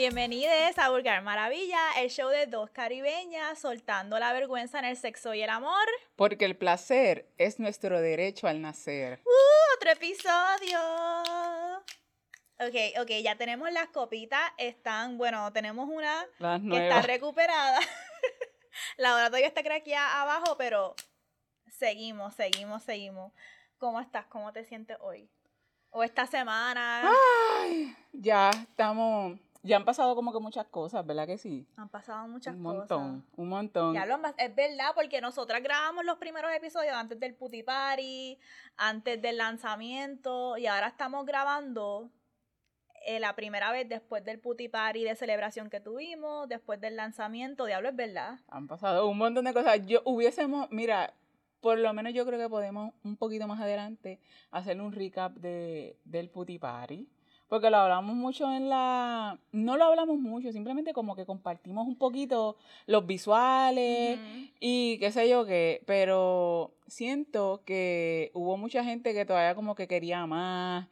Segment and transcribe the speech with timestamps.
[0.00, 5.34] Bienvenidos a Vulgar Maravilla, el show de dos caribeñas soltando la vergüenza en el sexo
[5.34, 5.86] y el amor.
[6.16, 9.20] Porque el placer es nuestro derecho al nacer.
[9.26, 9.76] ¡Uh!
[9.76, 10.80] Otro episodio.
[12.60, 14.40] Ok, ok, ya tenemos las copitas.
[14.56, 17.78] Están, bueno, tenemos una Las que está recuperada.
[18.96, 20.94] la otra todavía está craqueada abajo, pero
[21.76, 23.34] seguimos, seguimos, seguimos.
[23.76, 24.24] ¿Cómo estás?
[24.28, 25.28] ¿Cómo te sientes hoy?
[25.90, 27.02] O esta semana.
[27.60, 31.66] Ay, ya estamos, ya han pasado como que muchas cosas, ¿verdad que sí?
[31.76, 32.78] Han pasado muchas un cosas.
[32.78, 33.94] montón, un montón.
[33.94, 38.38] Ya lo es verdad, porque nosotras grabamos los primeros episodios antes del Puti Party,
[38.76, 42.10] antes del lanzamiento, y ahora estamos grabando
[43.06, 47.66] eh, la primera vez después del Puti Party de celebración que tuvimos, después del lanzamiento.
[47.66, 48.38] Diablo, es verdad.
[48.48, 49.84] Han pasado un montón de cosas.
[49.86, 51.14] Yo hubiésemos, mira,
[51.60, 55.98] por lo menos yo creo que podemos un poquito más adelante hacer un recap de,
[56.04, 57.08] del Puti Party.
[57.50, 59.36] Porque lo hablamos mucho en la...
[59.50, 64.20] No lo hablamos mucho, simplemente como que compartimos un poquito los visuales
[64.60, 65.82] y qué sé yo qué.
[65.84, 70.86] Pero siento que hubo mucha gente que todavía como que quería más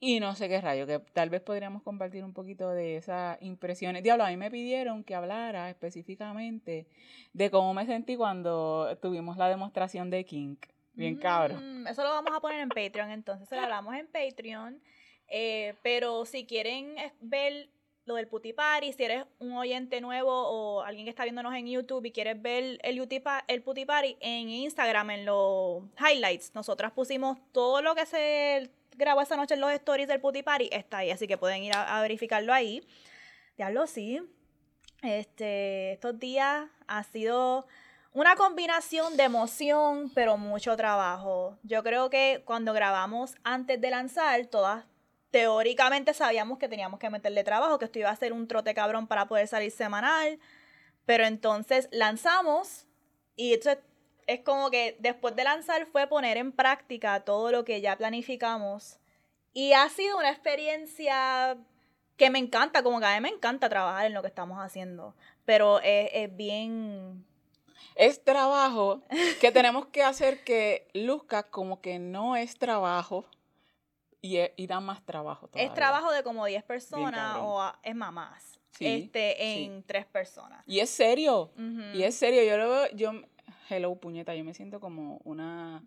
[0.00, 4.02] y no sé qué rayo, que tal vez podríamos compartir un poquito de esas impresiones.
[4.02, 6.86] Diablo, a mí me pidieron que hablara específicamente
[7.34, 10.64] de cómo me sentí cuando tuvimos la demostración de Kink.
[10.94, 11.82] Bien cabrón.
[11.82, 14.80] Mm, Eso lo vamos a poner en Patreon, entonces se lo hablamos en Patreon.
[15.34, 17.70] Eh, pero si quieren eh, ver
[18.04, 21.66] lo del Puti Party, si eres un oyente nuevo o alguien que está viéndonos en
[21.66, 22.98] YouTube y quieres ver el,
[23.48, 29.22] el Puti Party en Instagram, en los highlights, nosotras pusimos todo lo que se grabó
[29.22, 31.96] esa noche en los stories del Puti Party, está ahí, así que pueden ir a,
[31.98, 32.86] a verificarlo ahí.
[33.56, 34.20] Diablo, sí.
[35.02, 37.66] Este, estos días ha sido
[38.12, 41.56] una combinación de emoción, pero mucho trabajo.
[41.62, 44.84] Yo creo que cuando grabamos antes de lanzar, todas
[45.32, 49.08] teóricamente sabíamos que teníamos que meterle trabajo, que esto iba a ser un trote cabrón
[49.08, 50.38] para poder salir semanal.
[51.06, 52.86] Pero entonces lanzamos
[53.34, 53.78] y esto es,
[54.28, 58.98] es como que después de lanzar fue poner en práctica todo lo que ya planificamos.
[59.54, 61.56] Y ha sido una experiencia
[62.16, 65.16] que me encanta, como que a mí me encanta trabajar en lo que estamos haciendo.
[65.44, 67.24] Pero es, es bien
[67.94, 69.02] Es trabajo
[69.40, 73.24] que tenemos que hacer que luzca como que no es trabajo
[74.22, 75.46] y, e- y da más trabajo.
[75.46, 75.74] Es todavía.
[75.74, 78.58] trabajo de como 10 personas o a- es más más.
[78.70, 79.64] Sí, este, sí.
[79.64, 80.62] en tres personas.
[80.66, 81.52] Y es serio.
[81.92, 83.12] Y es serio, yo lo veo, yo,
[83.68, 85.84] hello puñeta, yo me siento como una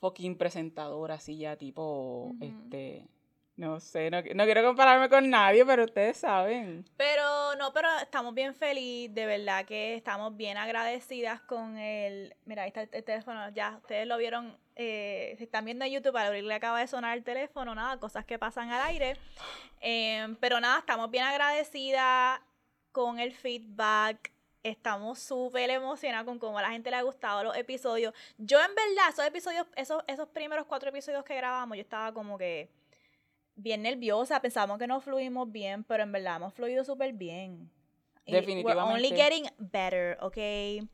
[0.00, 3.08] fucking presentadora así ya tipo, este,
[3.56, 6.84] no sé, no, no quiero compararme con nadie, pero ustedes saben.
[6.98, 12.34] Pero no, pero estamos bien felices, de verdad que estamos bien agradecidas con el...
[12.44, 15.92] Mira, ahí está el, el teléfono, ya, ustedes lo vieron, eh, si están viendo en
[15.92, 19.16] YouTube, a Abril le acaba de sonar el teléfono, nada, cosas que pasan al aire.
[19.80, 22.40] Em, pero nada, estamos bien agradecidas
[22.92, 24.32] con el feedback.
[24.62, 28.12] Estamos súper emocionadas con cómo a la gente le ha gustado los episodios.
[28.36, 32.36] Yo en verdad, esos episodios, esos, esos primeros cuatro episodios que grabamos, yo estaba como
[32.36, 32.68] que
[33.54, 37.70] bien nerviosa, pensábamos que no fluimos bien, pero en verdad hemos fluido súper bien.
[38.26, 38.40] Y We're
[38.80, 39.16] only Definitivamente.
[39.16, 40.86] getting better, ¿ok?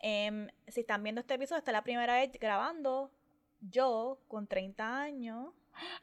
[0.00, 3.10] Em, si están viendo este episodio, esta es la primera vez grabando
[3.60, 5.52] yo con 30 años.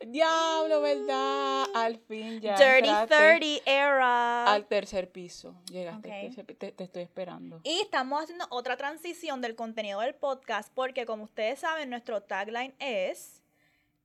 [0.06, 1.66] Diablo, ¿verdad?
[1.74, 4.54] Al fin ya Dirty entraste 30 era.
[4.54, 5.62] al tercer piso.
[5.70, 7.60] Llegaste tercer te, te estoy esperando.
[7.64, 12.74] Y estamos haciendo otra transición del contenido del podcast porque como ustedes saben, nuestro tagline
[12.80, 13.42] es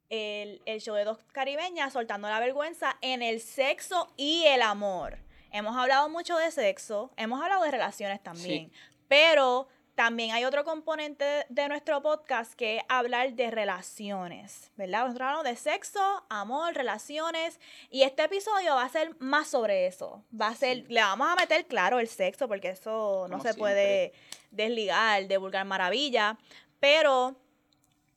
[0.08, 5.18] el, el show de dos caribeñas soltando la vergüenza en el sexo y el amor.
[5.52, 8.72] Hemos hablado mucho de sexo, hemos hablado de relaciones también,
[9.08, 9.68] pero
[10.00, 15.00] también hay otro componente de nuestro podcast que es hablar de relaciones, ¿verdad?
[15.00, 20.24] Nosotros hablamos de sexo, amor, relaciones, y este episodio va a ser más sobre eso.
[20.32, 23.52] Va a ser, le vamos a meter claro el sexo, porque eso no Como se
[23.58, 24.14] puede
[24.50, 26.38] desligar de vulgar maravilla,
[26.78, 27.36] pero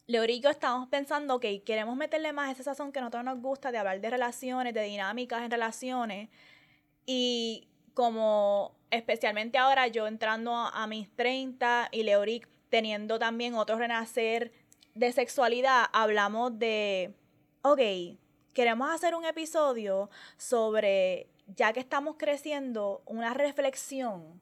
[0.07, 3.41] Leori y yo estamos pensando que queremos meterle más ese sazón que a nosotros nos
[3.41, 6.29] gusta de hablar de relaciones, de dinámicas en relaciones.
[7.05, 14.51] Y como especialmente ahora yo entrando a, mis 30 y Leoric teniendo también otro renacer
[14.95, 17.13] de sexualidad, hablamos de,
[17.63, 17.79] ok,
[18.53, 24.41] queremos hacer un episodio sobre, ya que estamos creciendo, una reflexión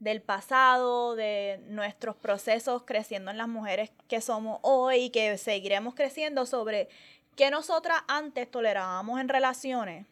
[0.00, 5.94] del pasado, de nuestros procesos creciendo en las mujeres que somos hoy y que seguiremos
[5.94, 6.88] creciendo sobre
[7.36, 10.06] que nosotras antes tolerábamos en relaciones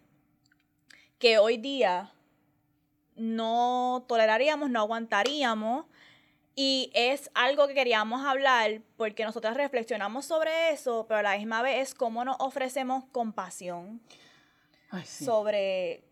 [1.19, 2.12] que hoy día
[3.17, 5.87] no toleraríamos, no aguantaríamos.
[6.55, 11.62] Y es algo que queríamos hablar porque nosotras reflexionamos sobre eso, pero a la misma
[11.62, 14.03] vez es cómo nos ofrecemos compasión
[14.91, 15.25] Ay, sí.
[15.25, 16.05] sobre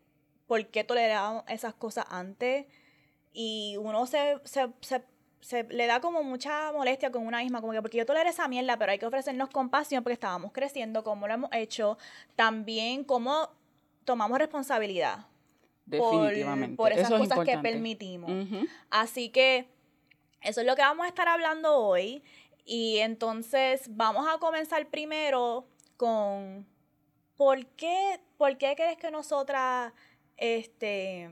[0.46, 2.66] por qué tolerábamos esas cosas antes.
[3.34, 5.02] Y uno se, se, se,
[5.40, 8.48] se le da como mucha molestia con una misma, como que porque yo toleré esa
[8.48, 11.98] mierda, pero hay que ofrecernos compasión porque estábamos creciendo, cómo lo hemos hecho,
[12.34, 13.50] también cómo
[14.04, 15.26] tomamos responsabilidad.
[15.90, 16.76] Definitivamente.
[16.76, 17.70] Por, por esas Eso es cosas que importante.
[17.70, 18.30] permitimos.
[18.90, 19.66] Así que
[20.42, 22.22] eso es lo que vamos a estar hablando hoy.
[22.64, 25.66] Y entonces vamos a comenzar primero
[25.96, 26.66] con
[27.36, 29.92] ¿por qué, por qué crees que nosotras,
[30.36, 31.28] este,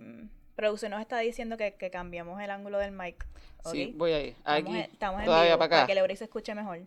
[0.57, 3.27] producción nos está diciendo que, que cambiemos el ángulo del mic?
[3.71, 3.97] Sí, ¿ok?
[3.99, 4.29] voy ahí.
[4.31, 4.71] Estamos Aquí.
[4.79, 6.81] en- estamos en todavía vivo, para que Leury se escuche mejor.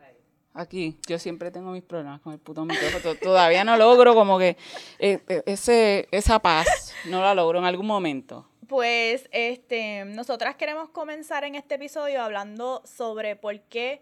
[0.53, 3.01] Aquí, yo siempre tengo mis problemas con el puto micrófono.
[3.01, 4.57] To- Todavía no logro como que
[4.99, 8.47] eh, eh, ese, esa paz, no la logro en algún momento.
[8.67, 14.01] Pues, este, nosotras queremos comenzar en este episodio hablando sobre por qué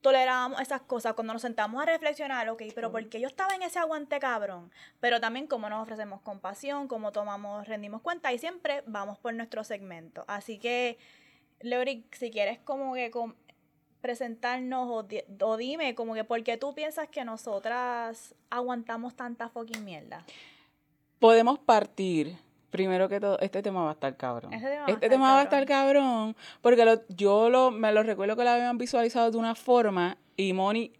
[0.00, 3.62] tolerábamos esas cosas cuando nos sentamos a reflexionar, ok, pero ¿por qué yo estaba en
[3.62, 4.72] ese aguante cabrón?
[4.98, 9.62] Pero también cómo nos ofrecemos compasión, cómo tomamos, rendimos cuenta y siempre vamos por nuestro
[9.62, 10.24] segmento.
[10.26, 10.96] Así que,
[11.60, 13.10] Leori, si quieres como que
[14.00, 19.48] presentarnos o, di- o dime como que por qué tú piensas que nosotras aguantamos tanta
[19.48, 20.24] fucking mierda.
[21.18, 22.36] Podemos partir,
[22.70, 24.52] primero que todo, este tema va a estar cabrón.
[24.54, 25.62] Este tema va a Este estar tema va a cabrón.
[25.62, 29.54] estar cabrón, porque lo- yo lo, me lo recuerdo que lo habían visualizado de una
[29.54, 30.92] forma y Moni,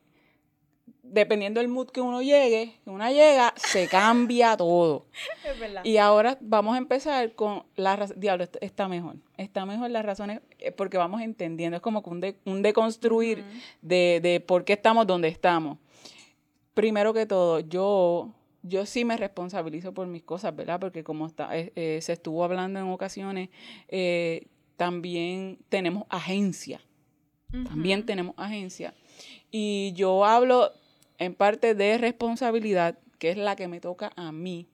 [1.12, 5.07] dependiendo del mood que uno llegue, que una llega, se cambia todo.
[5.45, 5.85] Es verdad.
[5.85, 8.21] Y ahora vamos a empezar con la razón.
[8.21, 9.17] Diablo, est- está mejor.
[9.37, 11.77] Está mejor las razones eh, porque vamos entendiendo.
[11.77, 13.45] Es como que un, de- un deconstruir
[13.83, 15.79] de, de por qué estamos donde estamos.
[16.75, 18.33] Primero que todo, yo,
[18.63, 20.79] yo sí me responsabilizo por mis cosas, ¿verdad?
[20.81, 23.51] Porque como está, eh, eh, se estuvo hablando en ocasiones,
[23.89, 24.47] eh,
[24.77, 26.81] también tenemos agencia.
[27.65, 28.95] También tenemos agencia.
[29.51, 30.71] Y yo hablo
[31.20, 34.67] en parte de responsabilidad, que es la que me toca a mí,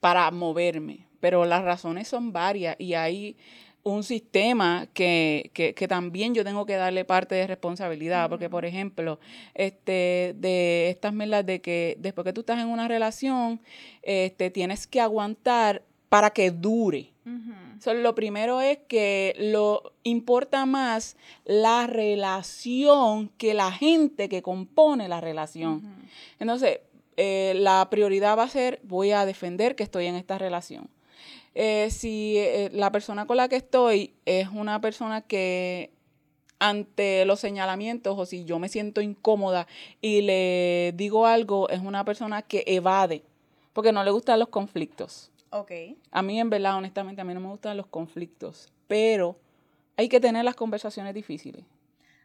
[0.00, 1.06] para moverme.
[1.20, 3.36] Pero las razones son varias y hay
[3.84, 8.28] un sistema que, que, que también yo tengo que darle parte de responsabilidad.
[8.28, 9.20] Porque, por ejemplo,
[9.54, 13.60] este, de estas merdas de que después que tú estás en una relación,
[14.02, 17.12] este, tienes que aguantar para que dure.
[17.80, 25.08] So, lo primero es que lo importa más la relación que la gente que compone
[25.08, 25.82] la relación.
[26.38, 26.80] Entonces,
[27.16, 30.88] eh, la prioridad va a ser, voy a defender que estoy en esta relación.
[31.54, 35.90] Eh, si eh, la persona con la que estoy es una persona que
[36.60, 39.66] ante los señalamientos o si yo me siento incómoda
[40.00, 43.22] y le digo algo, es una persona que evade,
[43.72, 45.30] porque no le gustan los conflictos.
[45.50, 45.72] Ok.
[46.10, 49.38] A mí, en verdad, honestamente, a mí no me gustan los conflictos, pero
[49.96, 51.64] hay que tener las conversaciones difíciles.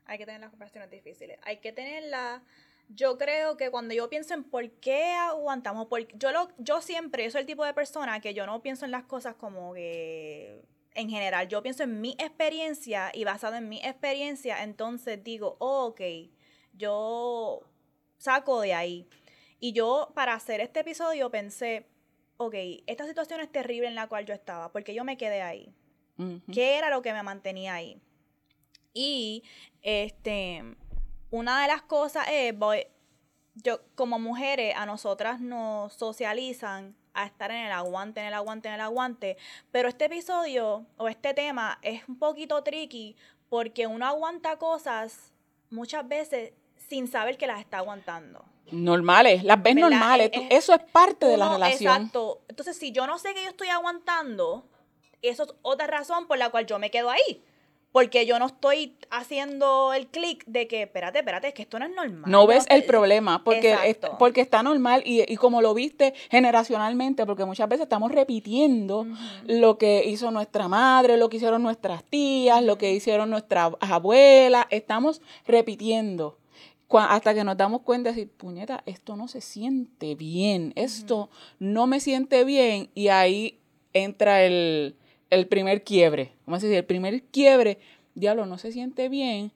[0.06, 1.40] Hay que tener las conversaciones difíciles.
[1.44, 2.42] Hay que tenerlas.
[2.90, 7.24] Yo creo que cuando yo pienso en por qué aguantamos, por, yo, lo, yo siempre,
[7.24, 10.62] yo soy el tipo de persona que yo no pienso en las cosas como que
[10.96, 15.86] en general, yo pienso en mi experiencia y basado en mi experiencia, entonces digo, oh,
[15.88, 16.02] ok,
[16.74, 17.62] yo
[18.18, 19.08] saco de ahí.
[19.60, 21.88] Y yo para hacer este episodio pensé,
[22.46, 22.56] ok,
[22.88, 25.74] esta situación es terrible en la cual yo estaba, porque yo me quedé ahí.
[26.52, 28.00] ¿Qué era lo que me mantenía ahí?
[28.94, 29.44] Y
[29.82, 30.64] este,
[31.32, 32.86] una de las cosas es, voy,
[33.56, 38.70] yo, como mujeres, a nosotras nos socializan a estar en el aguante, en el aguante,
[38.70, 39.38] en el aguante.
[39.72, 43.16] Pero este episodio o este tema es un poquito tricky
[43.50, 45.32] porque uno aguanta cosas
[45.70, 48.46] muchas veces sin saber que las está aguantando.
[48.72, 49.90] Normales, las ves ¿Verdad?
[49.90, 50.30] normales.
[50.34, 51.94] Es- tú- eso es parte de la relación.
[51.96, 52.42] Exacto.
[52.48, 54.66] Entonces, si yo no sé que yo estoy aguantando,
[55.22, 57.44] eso es otra razón por la cual yo me quedo ahí.
[57.92, 61.86] Porque yo no estoy haciendo el clic de que, espérate, espérate, es que esto no
[61.86, 62.24] es normal.
[62.26, 67.24] No ves el problema, porque, es- porque está normal y, y como lo viste generacionalmente,
[67.28, 69.06] porque muchas veces estamos repitiendo
[69.46, 74.66] lo que hizo nuestra madre, lo que hicieron nuestras tías, lo que hicieron nuestras abuelas,
[74.72, 76.40] estamos repitiendo
[77.00, 81.88] hasta que nos damos cuenta de decir, puñeta, esto no se siente bien, esto no
[81.88, 83.60] me siente bien y ahí
[83.94, 84.96] entra el,
[85.30, 86.80] el primer quiebre, ¿cómo se dice?
[86.80, 87.80] El primer quiebre,
[88.16, 89.52] diablo, no se siente bien,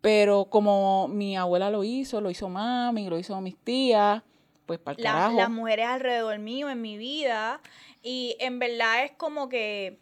[0.00, 4.22] pero como mi abuela lo hizo, lo hizo mami, lo hizo mis tías,
[4.66, 5.36] pues para el La- carajo.
[5.36, 7.60] las mujeres alrededor mío, en mi vida.
[8.02, 9.98] Y en verdad es como que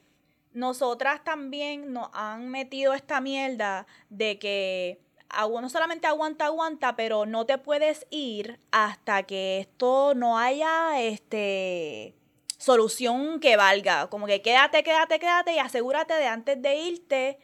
[0.52, 7.46] nosotras también nos han metido esta mierda de que no solamente aguanta, aguanta, pero no
[7.46, 12.14] te puedes ir hasta que esto no haya este
[12.56, 14.08] solución que valga.
[14.08, 17.38] Como que quédate, quédate, quédate y asegúrate de antes de irte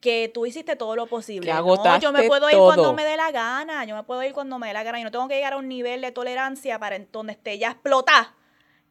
[0.00, 1.50] que tú hiciste todo lo posible.
[1.50, 4.32] Que no, yo me puedo ir cuando me dé la gana, yo me puedo ir
[4.32, 4.98] cuando me dé la gana.
[4.98, 7.70] Yo no tengo que llegar a un nivel de tolerancia para en donde esté ya
[7.70, 8.34] explotada,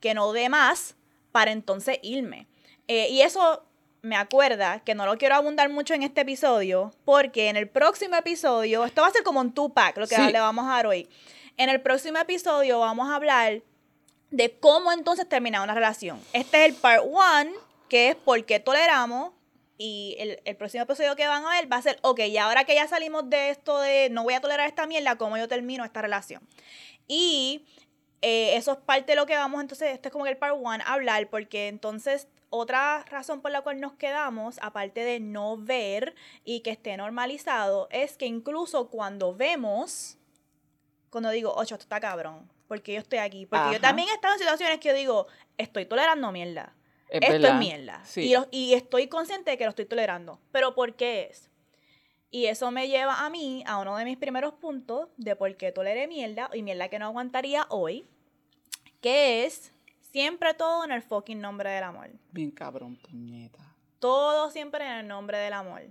[0.01, 0.96] que no dé más,
[1.32, 2.48] para entonces irme.
[2.88, 3.66] Eh, y eso
[4.01, 8.16] me acuerda que no lo quiero abundar mucho en este episodio, porque en el próximo
[8.16, 11.08] episodio, esto va a ser como un two-pack, lo que le vamos a dar hoy.
[11.58, 13.62] En el próximo episodio vamos a hablar
[14.32, 16.20] de cómo entonces terminar una relación.
[16.34, 17.51] Este es el part one,
[17.89, 19.32] que es por qué toleramos.
[19.80, 22.63] Y el, el, próximo episodio que van a ver va a ser, ok, y ahora
[22.63, 25.86] que ya salimos de esto de no voy a tolerar esta mierda, ¿cómo yo termino
[25.86, 26.42] esta relación?
[27.08, 27.63] Y
[28.21, 30.83] eh, eso es parte de lo que vamos, entonces, este es como el part one,
[30.86, 36.62] hablar, porque entonces otra razón por la cual nos quedamos, aparte de no ver y
[36.62, 40.17] que esté normalizado, es que incluso cuando vemos,
[41.09, 44.33] cuando digo, ocho, esto está cabrón, porque yo estoy aquí, porque yo también he estado
[44.33, 46.74] en situaciones que yo digo, estoy tolerando mierda.
[47.09, 48.01] esto es mierda.
[48.15, 50.39] Y, y estoy consciente de que lo estoy tolerando.
[50.51, 51.50] Pero ¿por qué es?
[52.29, 55.72] Y eso me lleva a mí a uno de mis primeros puntos de por qué
[55.72, 58.05] toleré mierda y mierda que no aguantaría hoy,
[59.01, 59.72] que es
[60.12, 62.10] siempre todo en el fucking nombre del amor.
[62.31, 63.60] Bien cabrón, puñeta.
[64.00, 65.84] Todo siempre en el nombre del amor.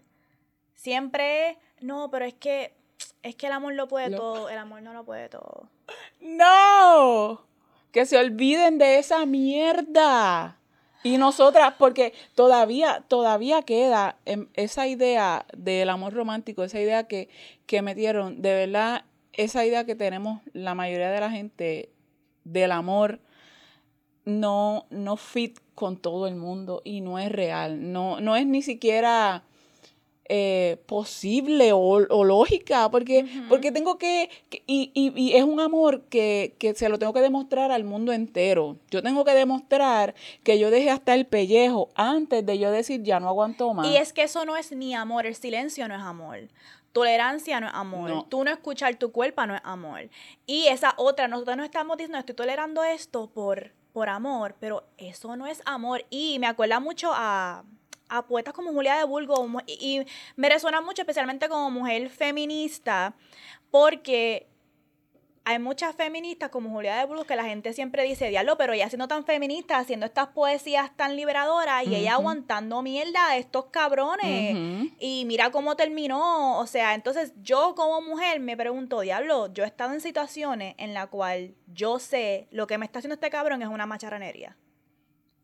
[0.75, 2.75] Siempre, no, pero es que
[3.23, 5.69] es que el amor lo puede todo, el amor no lo puede todo.
[6.21, 7.47] No,
[7.93, 10.59] que se olviden de esa mierda.
[11.07, 14.19] Y nosotras, porque todavía, todavía queda
[14.55, 17.29] esa idea del amor romántico, esa idea que,
[17.67, 21.91] que metieron, de verdad, esa idea que tenemos la mayoría de la gente
[22.43, 23.21] del amor
[24.25, 27.93] no, no fit con todo el mundo y no es real.
[27.93, 29.45] No, no es ni siquiera
[30.29, 34.29] eh, posible o, lógica, porque, porque tengo que,
[34.67, 38.77] y, y, es un amor que, que, se lo tengo que demostrar al mundo entero.
[38.91, 43.21] Yo tengo que demostrar que yo dejé hasta el pellejo antes de yo decir ya
[43.21, 43.87] no aguanto más.
[43.87, 46.49] Y es que eso no es ni amor, el silencio no es amor.
[46.93, 48.27] Tolerancia no es amor.
[48.29, 50.09] Tú no escuchar tu cuerpo no es amor.
[50.47, 55.37] Y esa otra, nosotros no estamos diciendo, estoy tolerando esto por, por amor, pero eso
[55.37, 56.05] no es amor.
[56.11, 57.65] Y me acuerda mucho a
[58.09, 60.03] a poetas como Julia de Bulgo y,
[60.37, 63.15] me resuena mucho especialmente como mujer feminista
[63.71, 64.49] porque
[65.49, 68.89] hay muchas feministas como Julia de Bulgo que la gente siempre dice, diablo, pero ella
[68.89, 74.91] siendo tan feminista, haciendo estas poesías tan liberadoras y ella aguantando mierda a estos cabrones.
[74.99, 76.59] Y mira cómo terminó.
[76.59, 80.95] O sea, entonces yo como mujer me pregunto, diablo, yo he estado en situaciones en
[80.95, 84.57] la cual yo sé lo que me está haciendo este cabrón es una macharranería.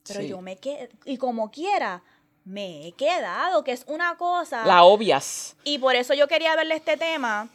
[0.09, 2.03] Pero yo me quedo, y como quiera,
[2.45, 4.67] me he quedado, que es una cosa.
[4.67, 5.57] La obvias.
[5.65, 7.49] Y por eso yo quería verle este tema,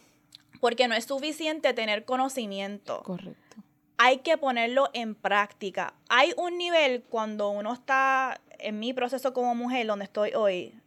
[0.60, 3.04] porque no es suficiente tener conocimiento.
[3.04, 3.58] Correcto.
[3.98, 5.94] Hay que ponerlo en práctica.
[6.10, 10.80] Hay un nivel cuando uno está en mi proceso como mujer, donde estoy hoy.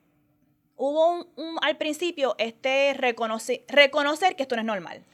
[0.76, 5.04] Hubo un, al principio este reconocer, reconocer que esto no es normal.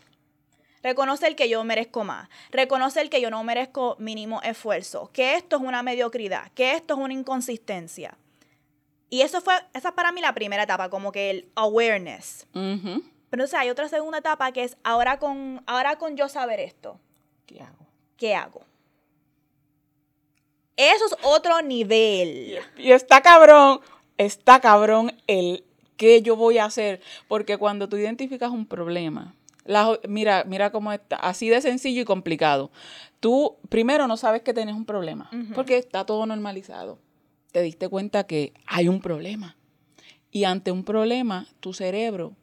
[0.83, 2.28] Reconocer que yo merezco más.
[2.52, 5.11] Reconocer que yo no merezco mínimo esfuerzo.
[5.12, 6.52] Que esto es una mediocridad.
[6.52, 8.16] Que esto es una inconsistencia
[9.09, 12.47] y eso fue, esa es para mí la primera etapa, como que el awareness.
[12.53, 16.99] Pero entonces hay otra segunda etapa que es ahora con, ahora con yo saber esto.
[17.47, 17.87] ¿Qué hago?
[18.17, 18.63] ¿Qué hago?
[20.77, 22.59] Eso es otro nivel.
[22.77, 23.81] Y está cabrón,
[24.19, 25.65] está cabrón el
[25.97, 27.01] qué yo voy a hacer.
[27.29, 29.35] Porque cuando tú identificas un problema,
[30.09, 32.71] mira, mira cómo está, así de sencillo y complicado.
[33.21, 36.99] Tú primero no sabes que tienes un problema, porque está todo normalizado
[37.57, 39.57] te diste cuenta que hay un problema.
[40.31, 42.35] Y ante un problema, tu cerebro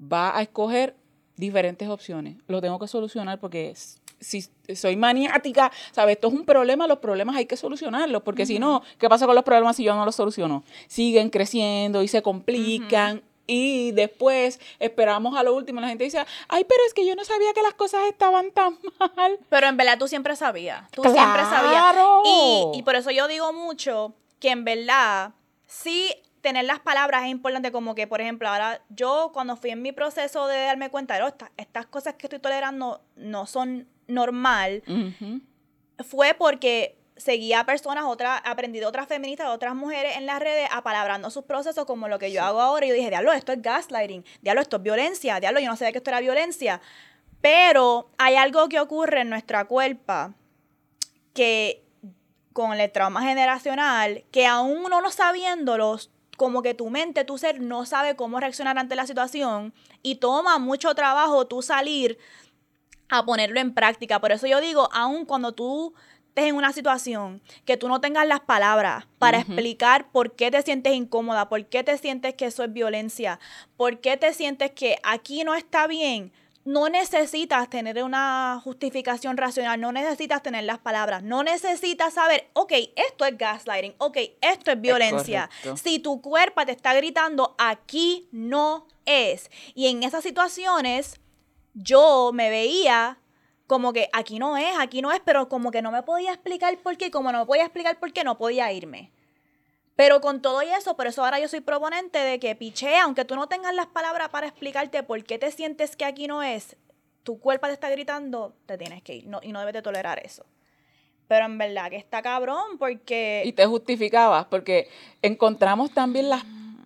[0.00, 0.96] va a escoger
[1.36, 2.38] diferentes opciones.
[2.48, 3.76] Lo tengo que solucionar porque
[4.18, 6.16] si soy maniática, ¿sabes?
[6.16, 9.36] Esto es un problema, los problemas hay que solucionarlos, porque si no, ¿qué pasa con
[9.36, 10.64] los problemas si yo no los soluciono?
[10.88, 13.22] Siguen creciendo y se complican.
[13.46, 15.80] Y después esperamos a lo último.
[15.80, 18.76] La gente dice, ay, pero es que yo no sabía que las cosas estaban tan
[19.16, 19.38] mal.
[19.48, 20.90] Pero en verdad tú siempre sabías.
[20.90, 21.94] Tú siempre sabías.
[22.26, 25.32] Y, y por eso yo digo mucho que en verdad
[25.66, 29.82] sí tener las palabras es importante, como que, por ejemplo, ahora yo cuando fui en
[29.82, 34.82] mi proceso de darme cuenta de, oh, estas, cosas que estoy tolerando no son normal,
[36.04, 40.38] fue porque seguía a personas, otras, aprendí de otras feministas, de otras mujeres en las
[40.38, 42.86] redes, apalabrando sus procesos como lo que yo hago ahora.
[42.86, 45.92] Y yo dije, diablo, esto es gaslighting, diablo, esto es violencia, diablo, yo no sabía
[45.92, 46.80] que esto era violencia.
[47.40, 50.34] Pero hay algo que ocurre en nuestra cuerpo
[51.34, 51.84] que
[52.58, 57.60] con el trauma generacional que aún uno no sabiéndolos, como que tu mente, tu ser
[57.60, 59.72] no sabe cómo reaccionar ante la situación
[60.02, 62.18] y toma mucho trabajo tú salir
[63.10, 64.20] a ponerlo en práctica.
[64.20, 65.94] Por eso yo digo, aún cuando tú
[66.30, 70.60] estés en una situación que tú no tengas las palabras para explicar por qué te
[70.62, 73.38] sientes incómoda, por qué te sientes que eso es violencia,
[73.76, 76.32] por qué te sientes que aquí no está bien,
[76.68, 82.72] no necesitas tener una justificación racional, no necesitas tener las palabras, no necesitas saber, ok,
[82.94, 85.48] esto es gaslighting, ok, esto es violencia.
[85.82, 89.50] si tu cuerpo te está gritando, aquí no es.
[89.74, 91.18] Y en esas situaciones,
[91.72, 93.18] yo me veía
[93.66, 96.76] como que aquí no es, aquí no es, pero como que no me podía explicar
[96.82, 99.10] por qué, como no me podía explicar por qué, no podía irme.
[99.98, 103.24] Pero con todo y eso, por eso ahora yo soy proponente de que piche, aunque
[103.24, 106.76] tú no tengas las palabras para explicarte por qué te sientes que aquí no es,
[107.24, 110.46] tu cuerpo te está gritando, te tienes que ir y no debes de tolerar eso.
[111.26, 113.42] Pero en verdad que está cabrón porque...
[113.44, 114.88] Y te justificabas porque
[115.20, 116.44] encontramos también las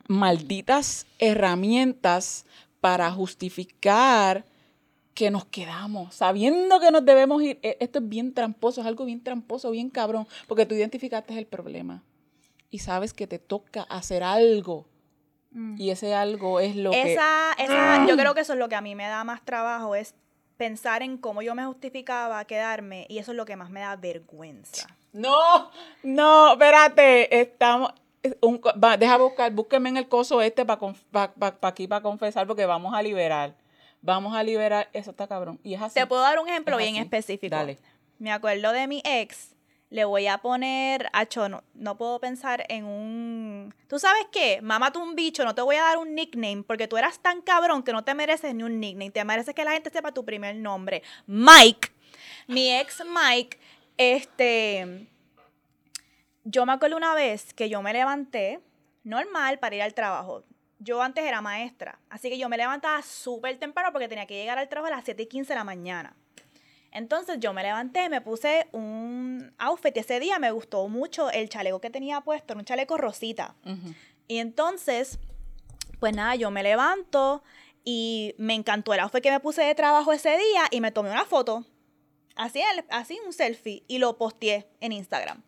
[0.08, 2.46] malditas herramientas
[2.80, 4.46] para justificar
[5.12, 7.58] que nos quedamos, sabiendo que nos debemos ir.
[7.62, 11.44] E, esto es bien tramposo, es algo bien tramposo, bien cabrón, porque tú identificaste el
[11.44, 12.02] problema
[12.72, 14.88] y sabes que te toca hacer algo.
[15.52, 15.76] Mm.
[15.78, 17.12] Y ese algo es lo que...
[17.12, 17.54] Esa,
[18.08, 20.14] yo creo que eso es lo que a mí me da más trabajo, es
[20.56, 23.94] pensar en cómo yo me justificaba quedarme y eso es lo que más me da
[23.96, 24.88] vergüenza.
[25.12, 25.70] No,
[26.02, 27.92] no, espérate, estamos...
[28.98, 30.80] deja buscar, búsqueme en el coso este para
[31.60, 33.54] aquí para confesar porque vamos a liberar.
[34.00, 35.60] Vamos a liberar, eso está cabrón.
[35.62, 36.00] Y es así.
[36.00, 37.54] Te puedo dar un ejemplo bien específico.
[37.54, 37.78] Dale.
[38.18, 39.54] Me acuerdo de mi ex
[39.92, 43.74] le voy a poner, acho, no, no puedo pensar en un...
[43.88, 44.62] ¿Tú sabes qué?
[44.62, 47.82] Mámate un bicho, no te voy a dar un nickname porque tú eras tan cabrón
[47.82, 50.56] que no te mereces ni un nickname, te mereces que la gente sepa tu primer
[50.56, 51.02] nombre.
[51.26, 51.90] Mike,
[52.46, 53.58] mi ex Mike,
[53.98, 55.08] este...
[56.44, 58.60] Yo me acuerdo una vez que yo me levanté
[59.04, 60.42] normal para ir al trabajo.
[60.78, 64.58] Yo antes era maestra, así que yo me levantaba súper temprano porque tenía que llegar
[64.58, 66.16] al trabajo a las 7 y 15 de la mañana.
[66.92, 71.48] Entonces yo me levanté, me puse un outfit y ese día me gustó mucho el
[71.48, 73.54] chaleco que tenía puesto, un chaleco rosita.
[74.28, 75.18] Y entonces,
[75.98, 77.42] pues nada, yo me levanto
[77.82, 81.10] y me encantó el outfit que me puse de trabajo ese día y me tomé
[81.10, 81.64] una foto,
[82.36, 85.42] así, así un selfie, y lo posteé en Instagram.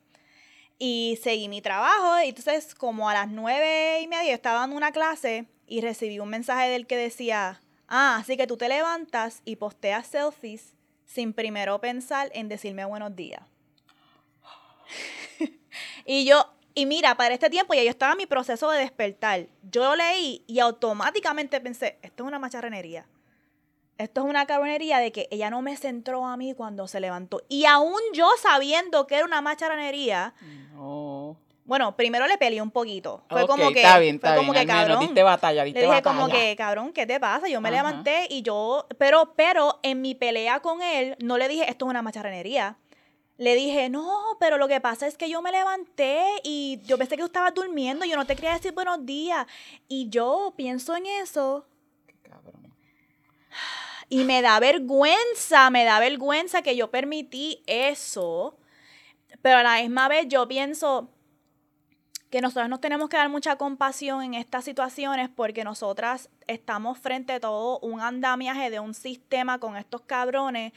[0.79, 4.77] Y seguí mi trabajo, y entonces como a las nueve y media yo estaba dando
[4.77, 9.43] una clase y recibí un mensaje del que decía, ah, así que tú te levantas
[9.45, 10.74] y posteas selfies
[11.05, 13.43] sin primero pensar en decirme buenos días.
[16.05, 19.47] y yo, y mira, para este tiempo ya yo estaba en mi proceso de despertar.
[19.71, 23.07] Yo leí y automáticamente pensé, esto es una macharrenería.
[23.97, 27.43] Esto es una cabronería de que ella no me centró a mí cuando se levantó.
[27.49, 30.35] Y aún yo sabiendo que era una macharrenería,
[30.73, 31.37] no.
[31.65, 33.25] Bueno, primero le peleé un poquito.
[33.29, 33.81] Fue como que.
[33.81, 35.01] Está bien, está fue como que cabrón.
[35.01, 37.49] Diste batalla, diste le dije como que, cabrón, ¿qué te pasa?
[37.49, 38.87] Yo me levanté y yo.
[38.99, 42.77] Pero, pero en mi pelea con él, no le dije, esto es una macharrenería.
[43.37, 47.17] Le dije, no, pero lo que pasa es que yo me levanté y yo pensé
[47.17, 49.47] que tú estabas durmiendo, yo no te quería decir buenos días.
[49.89, 51.67] Y yo pienso en eso.
[52.07, 52.73] Qué cabrón.
[54.09, 58.57] Y me da vergüenza, me da vergüenza que yo permití eso.
[59.43, 61.11] Pero a la misma vez yo pienso,
[62.35, 67.35] que nosotros nos tenemos que dar mucha compasión en estas situaciones porque nosotras estamos frente
[67.35, 70.73] a todo un andamiaje de un sistema con estos cabrones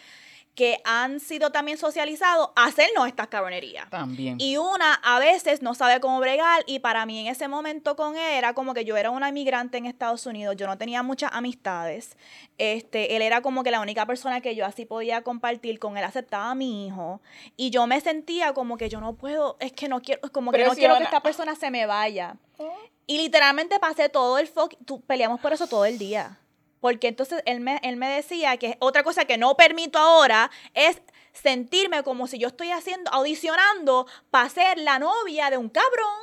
[0.58, 3.88] que han sido también socializados a hacernos estas cabronerías.
[3.92, 4.38] También.
[4.42, 8.16] Y una a veces no sabe cómo bregar y para mí en ese momento con
[8.16, 11.30] él era como que yo era una inmigrante en Estados Unidos, yo no tenía muchas
[11.32, 12.18] amistades.
[12.58, 16.04] Este, él era como que la única persona que yo así podía compartir con él,
[16.04, 17.22] aceptaba a mi hijo
[17.56, 20.66] y yo me sentía como que yo no puedo, es que no quiero, como que
[20.66, 22.36] no quiero que esta persona se me vaya.
[22.58, 22.74] Oh.
[23.06, 24.74] Y literalmente pasé todo el fuck,
[25.06, 26.40] peleamos por eso todo el día.
[26.80, 31.02] Porque entonces él me, él me decía que otra cosa que no permito ahora es
[31.34, 36.20] sentirme como si yo estoy haciendo, audicionando para ser la novia de un cabrón.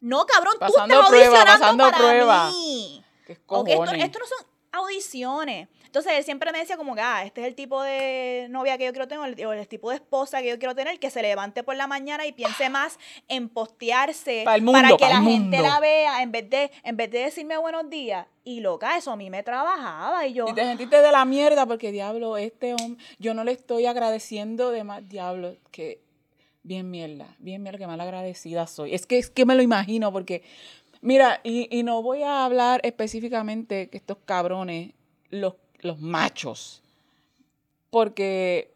[0.00, 2.50] No, cabrón, tú estás audicionando para prueba.
[2.50, 3.04] mí.
[3.26, 5.68] esto, esto no son audiciones.
[5.90, 8.84] Entonces él siempre me decía como que, ah, este es el tipo de novia que
[8.84, 11.64] yo quiero tener, o el, tipo de esposa que yo quiero tener, que se levante
[11.64, 16.30] por la mañana y piense más en postearse para, que la gente la vea, en
[16.30, 18.24] vez, de, en vez de decirme buenos días.
[18.44, 20.46] Y loca, eso a mí me trabajaba y yo...
[20.48, 24.70] Y te sentiste de la mierda porque, diablo, este hombre, yo no le estoy agradeciendo
[24.70, 26.00] de más, diablo, que
[26.62, 28.94] bien mierda, bien mierda, que mal agradecida soy.
[28.94, 30.44] Es que, es que me lo imagino porque...
[31.00, 34.92] Mira, y, y no voy a hablar específicamente que estos cabrones,
[35.30, 36.82] los los machos.
[37.90, 38.72] Porque,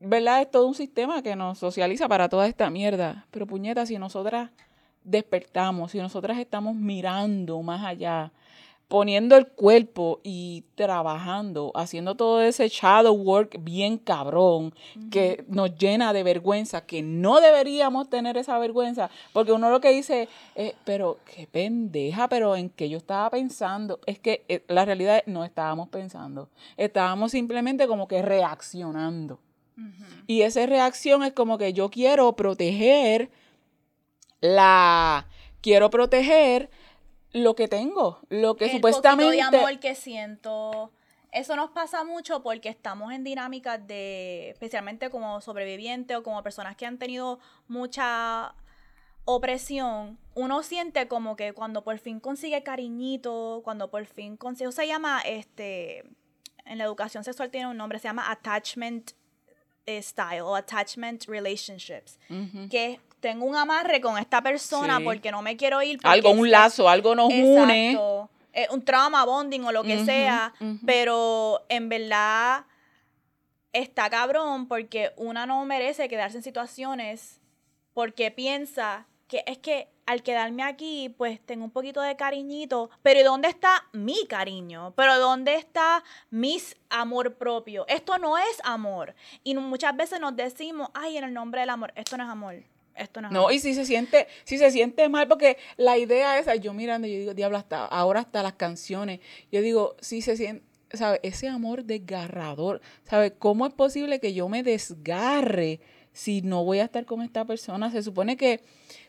[0.00, 0.42] ¿verdad?
[0.42, 3.26] Es todo un sistema que nos socializa para toda esta mierda.
[3.30, 4.50] Pero puñeta, si nosotras
[5.04, 8.32] despertamos, si nosotras estamos mirando más allá
[8.92, 14.74] poniendo el cuerpo y trabajando, haciendo todo ese shadow work bien cabrón,
[15.10, 19.88] que nos llena de vergüenza, que no deberíamos tener esa vergüenza, porque uno lo que
[19.88, 24.84] dice, eh, pero qué pendeja, pero en qué yo estaba pensando, es que eh, la
[24.84, 29.40] realidad no estábamos pensando, estábamos simplemente como que reaccionando.
[30.26, 33.30] Y esa reacción es como que yo quiero proteger
[34.42, 35.28] la,
[35.62, 36.68] quiero proteger
[37.32, 39.36] lo que tengo, lo que el supuestamente...
[39.36, 40.92] de amor que siento.
[41.32, 46.76] Eso nos pasa mucho porque estamos en dinámicas de, especialmente como sobrevivientes o como personas
[46.76, 48.54] que han tenido mucha
[49.24, 54.86] opresión, uno siente como que cuando por fin consigue cariñito, cuando por fin consigue, se
[54.86, 56.04] llama, este,
[56.64, 59.12] en la educación sexual tiene un nombre, se llama attachment
[59.86, 62.18] eh, style o attachment relationships,
[62.68, 66.00] que tengo un amarre con esta persona porque no me quiero ir.
[66.02, 67.96] Algo, un lazo, algo nos une.
[68.70, 70.52] un trauma, bonding o lo que sea,
[70.84, 72.66] pero en verdad
[73.72, 77.40] está cabrón porque una no merece quedarse en situaciones
[77.94, 83.22] porque piensa que es que al quedarme aquí, pues tengo un poquito de cariñito, pero
[83.22, 84.92] ¿dónde está mi cariño?
[84.96, 87.86] ¿Pero dónde está mi amor propio?
[87.86, 89.14] Esto no es amor.
[89.44, 92.71] Y muchas veces nos decimos, ay, en el nombre del amor, esto no es amor
[92.94, 96.54] esto no No, y si se siente, si se siente mal, porque la idea esa,
[96.54, 100.64] yo mirando, yo digo, diablo, hasta ahora hasta las canciones, yo digo, si se siente,
[100.92, 101.20] ¿sabe?
[101.22, 103.32] Ese amor desgarrador, ¿sabe?
[103.32, 105.80] ¿Cómo es posible que yo me desgarre
[106.12, 107.90] si no voy a estar con esta persona?
[107.90, 108.62] Se supone que,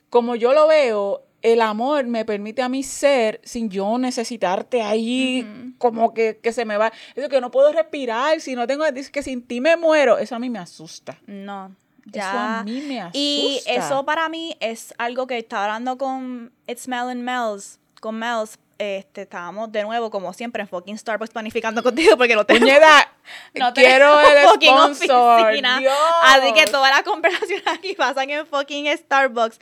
[0.10, 5.74] como yo lo veo, el amor me permite a mí ser sin yo necesitarte ahí,
[5.78, 6.94] como que, que, se me va.
[7.16, 10.18] Eso que no puedo respirar, si no tengo, que sin ti me muero.
[10.18, 11.20] Eso a mí me asusta.
[11.28, 12.30] No, ya.
[12.30, 13.18] Eso a mí me asusta.
[13.18, 18.20] Y eso para mí es algo que estaba hablando con It's Mel and Mel's, con
[18.20, 22.66] Mel's, este, estábamos de nuevo, como siempre, en fucking Starbucks planificando contigo porque no tengo.
[23.56, 25.42] no quiero el sponsor.
[25.42, 25.82] Oficina,
[26.24, 29.60] así que todas las conversaciones aquí pasan en fucking Starbucks.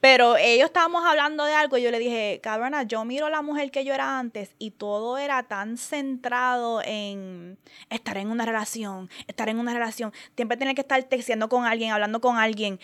[0.00, 3.40] Pero ellos estábamos hablando de algo y yo le dije, cabrona, yo miro a la
[3.40, 9.08] mujer que yo era antes y todo era tan centrado en estar en una relación,
[9.28, 12.78] estar en una relación, siempre tener que estar texteando con alguien, hablando con alguien.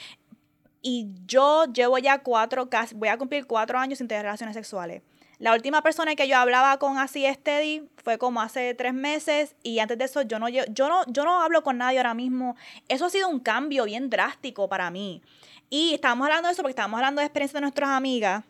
[0.83, 5.03] Y yo llevo ya cuatro, casi, voy a cumplir cuatro años sin tener relaciones sexuales.
[5.40, 9.79] La última persona que yo hablaba con así steady fue como hace tres meses y
[9.79, 12.57] antes de eso yo no, yo, no, yo no hablo con nadie ahora mismo.
[12.88, 15.22] Eso ha sido un cambio bien drástico para mí.
[15.70, 18.44] Y estábamos hablando de eso porque estábamos hablando de experiencias de nuestras amigas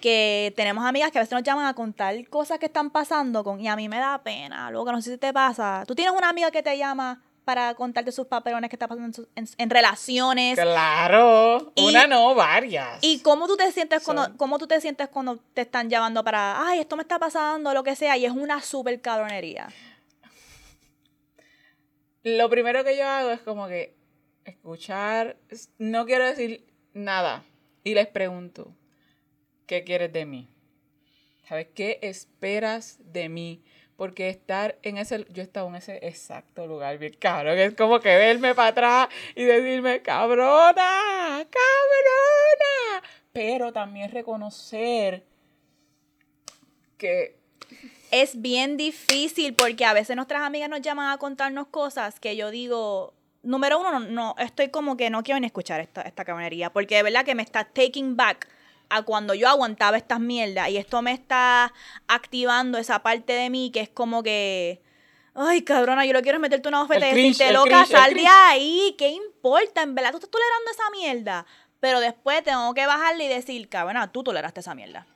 [0.00, 3.60] que tenemos amigas que a veces nos llaman a contar cosas que están pasando con
[3.60, 5.84] y a mí me da pena, luego no sé si te pasa.
[5.86, 9.70] Tú tienes una amiga que te llama para contarte sus papelones que está pasando en,
[9.70, 10.58] relaciones.
[10.58, 12.98] Claro, una no, varias.
[13.02, 16.66] ¿Y cómo tú te sientes cuando cómo tú te sientes cuando te están llamando para,
[16.66, 19.68] ay, esto me está pasando, lo que sea, y es una súper cabronería?
[22.22, 23.96] Lo primero que yo hago es como que
[24.44, 25.36] escuchar,
[25.78, 27.44] no quiero decir nada,
[27.82, 28.74] y les pregunto,
[29.66, 30.48] ¿qué quieres de mí?
[31.48, 33.62] ¿Sabes qué esperas de mí?
[34.02, 38.00] Porque estar en ese, yo he estado en ese exacto lugar, bien cabrón, es como
[38.00, 40.74] que verme para atrás y decirme, cabrona,
[41.36, 45.22] cabrona, pero también reconocer
[46.98, 47.36] que...
[48.10, 52.50] Es bien difícil porque a veces nuestras amigas nos llaman a contarnos cosas que yo
[52.50, 56.24] digo, número uno, no, estoy como que no quiero ni escuchar esta, esta
[56.72, 58.48] porque de verdad que me está taking back
[58.92, 61.72] a cuando yo aguantaba estas mierdas y esto me está
[62.06, 64.82] activando esa parte de mí que es como que,
[65.34, 69.08] ay cabrona, yo lo quiero meterte una bofeta y decirte, loca, sal de ahí, ¿qué
[69.08, 69.82] importa?
[69.82, 71.46] En verdad tú estás tolerando esa mierda.
[71.80, 75.06] Pero después tengo que bajarle y decir, cabrona, tú toleraste esa mierda.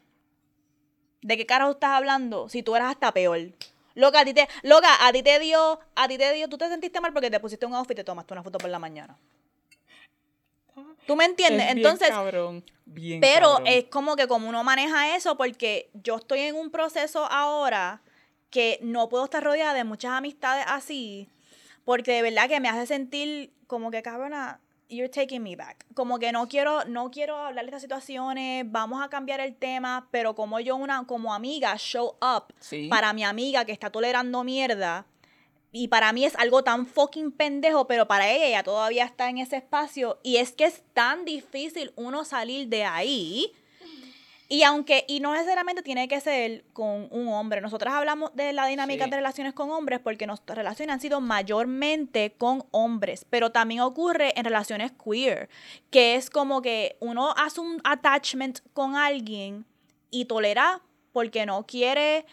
[1.22, 2.48] ¿De qué carajo estás hablando?
[2.48, 3.38] Si tú eras hasta peor.
[3.94, 6.68] Loca, a ti te, loca, a ti te dio, a ti te dio, tú te
[6.68, 9.16] sentiste mal porque te pusiste un outfit y te tomaste una foto por la mañana.
[11.06, 11.70] ¿Tú me entiendes?
[11.70, 12.10] Entonces,
[13.20, 18.02] pero es como que como uno maneja eso, porque yo estoy en un proceso ahora
[18.50, 21.28] que no puedo estar rodeada de muchas amistades así,
[21.84, 25.84] porque de verdad que me hace sentir como que cabrona, you're taking me back.
[25.94, 30.08] Como que no quiero, no quiero hablar de estas situaciones, vamos a cambiar el tema,
[30.10, 32.54] pero como yo una, como amiga, show up
[32.88, 35.06] para mi amiga que está tolerando mierda
[35.76, 39.36] y para mí es algo tan fucking pendejo, pero para ella ella todavía está en
[39.38, 40.18] ese espacio.
[40.22, 43.52] Y es que es tan difícil uno salir de ahí.
[44.48, 47.60] Y aunque, y no necesariamente tiene que ser con un hombre.
[47.60, 52.32] Nosotras hablamos de la dinámica de relaciones con hombres porque nuestras relaciones han sido mayormente
[52.38, 55.50] con hombres, pero también ocurre en relaciones queer,
[55.90, 59.66] que es como que uno hace un attachment con alguien
[60.10, 60.80] y tolera
[61.12, 62.24] porque no quiere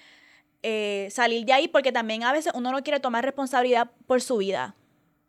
[0.64, 4.38] eh, salir de ahí, porque también a veces uno no quiere tomar responsabilidad por su
[4.38, 4.76] vida.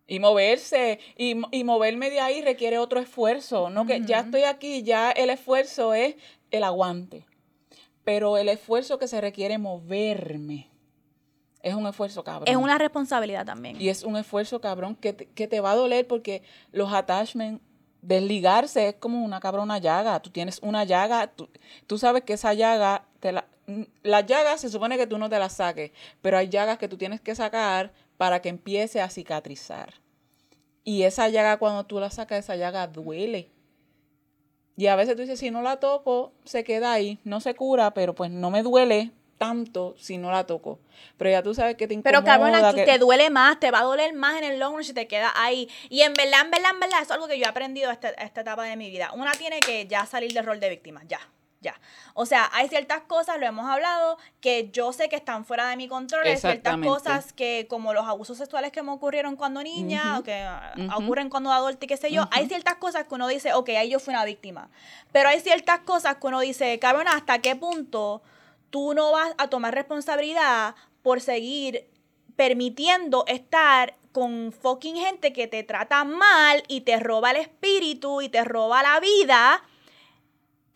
[0.07, 4.83] Y moverse, y, y moverme de ahí requiere otro esfuerzo, no que ya estoy aquí,
[4.83, 6.17] ya el esfuerzo es
[6.51, 7.27] el aguante,
[8.05, 10.71] pero el esfuerzo que se requiere moverme
[11.63, 12.47] es un esfuerzo cabrón.
[12.47, 13.81] Es una responsabilidad también.
[13.81, 17.63] Y es un esfuerzo cabrón que te, que te va a doler porque los attachments,
[18.03, 20.21] desligarse es como una cabrona llaga.
[20.21, 21.49] Tú tienes una llaga, tú,
[21.87, 23.47] tú sabes que esa llaga, te la,
[24.03, 26.97] las llagas se supone que tú no te las saques, pero hay llagas que tú
[26.97, 29.95] tienes que sacar para que empiece a cicatrizar.
[30.85, 33.51] Y esa llaga, cuando tú la sacas, esa llaga duele.
[34.77, 37.95] Y a veces tú dices, si no la toco, se queda ahí, no se cura,
[37.95, 40.79] pero pues no me duele tanto si no la toco.
[41.17, 42.23] Pero ya tú sabes que te incomoda.
[42.23, 42.85] Pero cabrón, que...
[42.85, 45.33] te duele más, te va a doler más en el long run si te queda
[45.37, 45.69] ahí.
[45.89, 48.43] Y en verdad, en verdad, en verdad, es algo que yo he aprendido esta, esta
[48.43, 49.11] etapa de mi vida.
[49.15, 51.21] Una tiene que ya salir del rol de víctima, ya
[51.65, 51.81] ya.
[52.13, 55.77] O sea, hay ciertas cosas, lo hemos hablado, que yo sé que están fuera de
[55.77, 60.19] mi control, hay ciertas cosas que, como los abusos sexuales que me ocurrieron cuando niña,
[60.19, 63.27] o que ah, ocurren cuando adulto y qué sé yo, hay ciertas cosas que uno
[63.27, 64.71] dice, ok, ahí yo fui una víctima.
[65.11, 68.23] Pero hay ciertas cosas que uno dice, cabrón, ¿hasta qué punto
[68.71, 71.89] tú no vas a tomar responsabilidad por seguir
[72.37, 78.29] permitiendo estar con fucking gente que te trata mal y te roba el espíritu y
[78.29, 79.63] te roba la vida?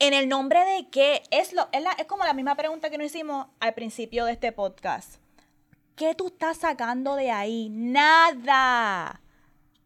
[0.01, 1.23] ¿En el nombre de qué?
[1.33, 4.53] Es, lo, es, es como la misma pregunta que nos hicimos al principio de este
[4.53, 5.17] podcast.
[5.97, 7.69] ¿Qué tú estás sacando de ahí?
[7.69, 9.21] Nada.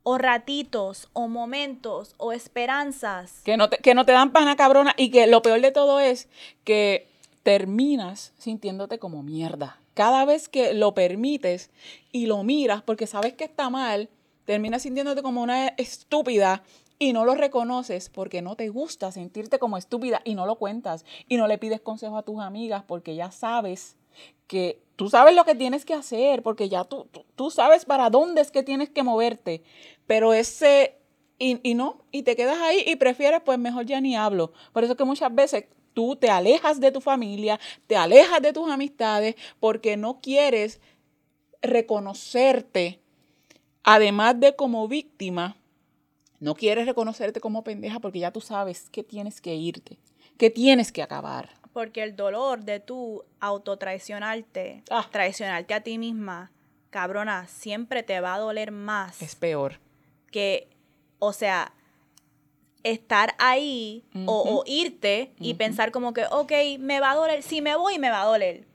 [0.03, 3.40] O ratitos, o momentos, o esperanzas.
[3.44, 5.98] Que no te, que no te dan pana cabrona y que lo peor de todo
[5.98, 6.29] es
[6.64, 7.09] que
[7.42, 9.81] terminas sintiéndote como mierda.
[9.94, 11.70] Cada vez que lo permites
[12.11, 14.11] y lo miras porque sabes que está mal,
[14.44, 16.62] terminas sintiéndote como una estúpida
[16.98, 21.05] y no lo reconoces porque no te gusta sentirte como estúpida y no lo cuentas
[21.28, 23.96] y no le pides consejo a tus amigas porque ya sabes
[24.46, 28.40] que tú sabes lo que tienes que hacer porque ya tú, tú, sabes para dónde
[28.40, 29.62] es que tienes que moverte,
[30.07, 30.98] pero ese
[31.38, 34.52] y, y, no, y te quedas ahí y prefieres pues mejor ya ni hablo.
[34.72, 38.70] Por eso que muchas veces tú te alejas de tu familia, te alejas de tus
[38.70, 40.81] amistades porque no quieres
[41.62, 43.00] reconocerte,
[43.83, 45.57] además de como víctima,
[46.42, 49.98] no quieres reconocerte como pendeja porque ya tú sabes que tienes que irte,
[50.38, 51.50] que tienes que acabar.
[51.72, 55.09] Porque el dolor de tú autotraicionarte, ah.
[55.09, 56.50] traicionarte a ti misma,
[56.90, 59.22] cabrona, siempre te va a doler más.
[59.22, 59.78] Es peor.
[60.33, 60.68] Que,
[61.20, 61.74] o sea,
[62.83, 67.76] estar ahí o, irte y pensar como que, ok, me va a doler, si me
[67.76, 68.66] voy, me va a doler.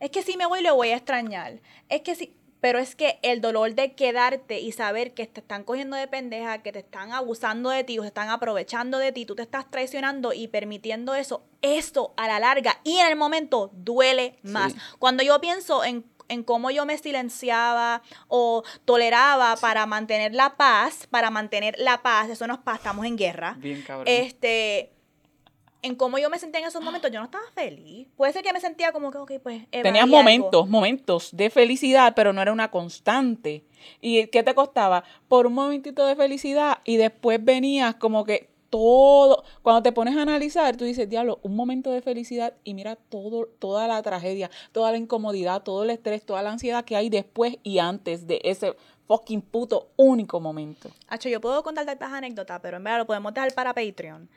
[0.00, 1.60] Es que si me voy, lo voy a extrañar.
[1.90, 5.64] Es que si, pero es que el dolor de quedarte y saber que te están
[5.64, 9.26] cogiendo de pendeja, que te están abusando de ti o se están aprovechando de ti,
[9.26, 13.70] tú te estás traicionando y permitiendo eso, esto a la larga y en el momento
[13.72, 14.74] duele más.
[14.98, 21.06] Cuando yo pienso en, en, cómo yo me silenciaba o toleraba para mantener la paz,
[21.10, 23.56] para mantener la paz, eso nos pasa, estamos en guerra.
[23.58, 24.06] Bien cabrón.
[24.08, 24.92] Este
[25.82, 28.08] en cómo yo me sentía en esos momentos, yo no estaba feliz.
[28.16, 29.70] Puede ser que me sentía como que, ok, pues...
[29.70, 33.64] Tenías momentos, momentos de felicidad, pero no era una constante.
[34.00, 35.04] ¿Y qué te costaba?
[35.28, 40.22] Por un momentito de felicidad y después venías como que todo, cuando te pones a
[40.22, 44.92] analizar, tú dices, diablo, un momento de felicidad y mira todo, toda la tragedia, toda
[44.92, 48.76] la incomodidad, todo el estrés, toda la ansiedad que hay después y antes de ese
[49.08, 50.88] fucking puto único momento.
[51.08, 54.28] Hacho, yo puedo contarte estas anécdotas, pero en verdad lo podemos dejar para Patreon.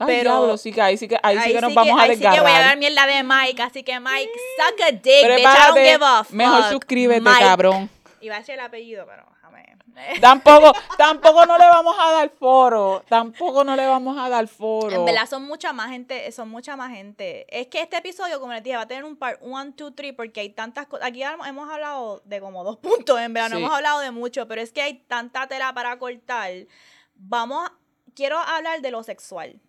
[0.00, 2.32] Ay, pero diablo, sí que ahí sí que, ahí sí que nos vamos a desgarrar.
[2.32, 5.02] Ahí sí que voy a dar mierda de Mike, así que Mike, suck a dick,
[5.02, 6.34] bitch, I don't give a fuck.
[6.34, 7.90] Mejor suscríbete, cabrón.
[8.22, 9.76] Iba a decir el apellido, pero déjame.
[10.20, 13.04] Tampoco, tampoco no le vamos a dar foro.
[13.08, 14.94] Tampoco no le vamos a dar foro.
[14.94, 17.46] En verdad son mucha más gente, son mucha más gente.
[17.50, 20.14] Es que este episodio, como les dije, va a tener un part 1, 2, 3,
[20.14, 21.06] porque hay tantas cosas.
[21.06, 24.62] Aquí hemos hablado de como dos puntos, en verdad, no hemos hablado de mucho, pero
[24.62, 26.50] es que hay tanta tela para cortar.
[27.16, 27.70] Vamos,
[28.14, 29.60] quiero hablar de lo sexual.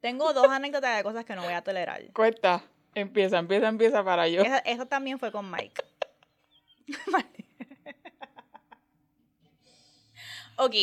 [0.00, 2.02] Tengo dos anécdotas de cosas que no voy a tolerar.
[2.12, 2.62] Cuenta.
[2.94, 4.42] Empieza, empieza, empieza para yo.
[4.64, 5.84] Eso, también fue con Mike.
[10.56, 10.74] ok.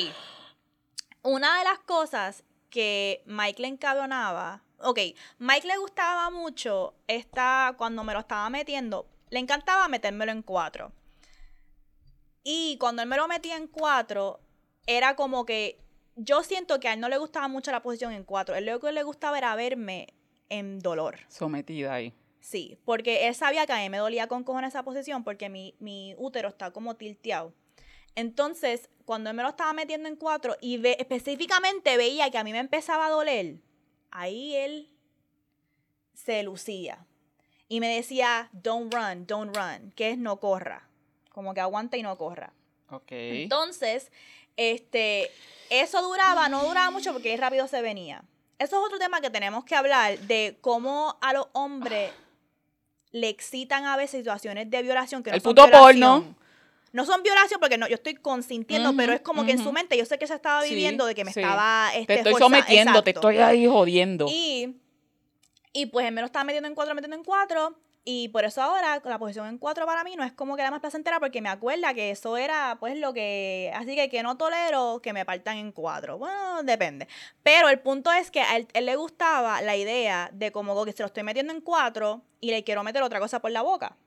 [1.24, 4.62] Una de las cosas que Mike le encabronaba.
[4.80, 5.00] Ok,
[5.40, 10.92] Mike le gustaba mucho esta, cuando me lo estaba metiendo, le encantaba metérmelo en cuatro.
[12.44, 14.40] Y cuando él me lo metía en cuatro,
[14.86, 15.80] era como que
[16.16, 18.56] yo siento que a él no le gustaba mucho la posición en cuatro.
[18.56, 20.14] Él lo que le gustaba era verme
[20.50, 21.20] en dolor.
[21.28, 22.14] Sometida ahí.
[22.40, 25.76] Sí, porque él sabía que a mí me dolía con cojones esa posición porque mi,
[25.80, 27.54] mi útero está como tilteado.
[28.14, 32.52] Entonces, cuando él me lo estaba metiendo en cuatro y específicamente veía que a mí
[32.52, 33.58] me empezaba a doler,
[34.12, 34.90] ahí él
[36.14, 37.06] se lucía.
[37.68, 40.88] Y me decía, don't run, don't run, que es no corra.
[41.32, 42.54] Como que aguanta y no corra.
[42.90, 43.12] Ok.
[43.12, 44.12] Entonces,
[44.58, 45.32] este,
[45.70, 48.24] eso duraba, no duraba mucho porque rápido se venía.
[48.60, 52.12] Eso es otro tema que tenemos que hablar de cómo a los hombres
[53.12, 56.22] le excitan a veces situaciones de violación que no El son puto violación.
[56.24, 56.36] porno.
[56.94, 59.98] No son violación porque no, yo estoy consintiendo, pero es como que en su mente
[59.98, 61.42] yo sé que se estaba Sí, viviendo de que me sí.
[61.42, 64.28] estaba este, Te estoy forza- sometiendo, te estoy ahí jodiendo.
[64.30, 64.78] Y,
[65.74, 67.78] y pues él me lo estaba metiendo en cuatro, metiendo en cuatro.
[68.08, 70.70] Y por eso ahora la posición en cuatro para mí no es como que la
[70.70, 73.72] más placentera porque me acuerda que eso era pues lo que...
[73.74, 76.20] Así que que no tolero que me partan en cuatro.
[76.20, 77.08] Bueno, depende.
[77.42, 80.94] Pero el punto es que a él, él le gustaba la idea de como que
[80.94, 83.98] se lo estoy metiendo en cuatro y le quiero meter otra cosa por la boca.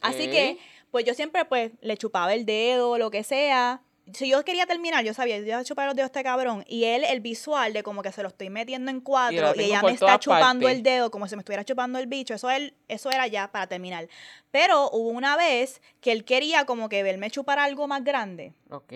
[0.00, 0.58] Así que,
[0.90, 3.82] pues yo siempre pues le chupaba el dedo, lo que sea.
[4.12, 6.64] Si yo quería terminar, yo sabía, yo iba a chupar los dedos a este cabrón.
[6.66, 9.60] Y él, el visual de como que se lo estoy metiendo en cuatro y, tengo
[9.60, 10.78] ella me está chupando partes.
[10.78, 12.34] el dedo como si me estuviera chupando el bicho.
[12.34, 14.08] Eso, él, eso era ya para terminar.
[14.50, 18.54] Pero hubo una vez que él quería como que verme chupar algo más grande.
[18.70, 18.92] Ok.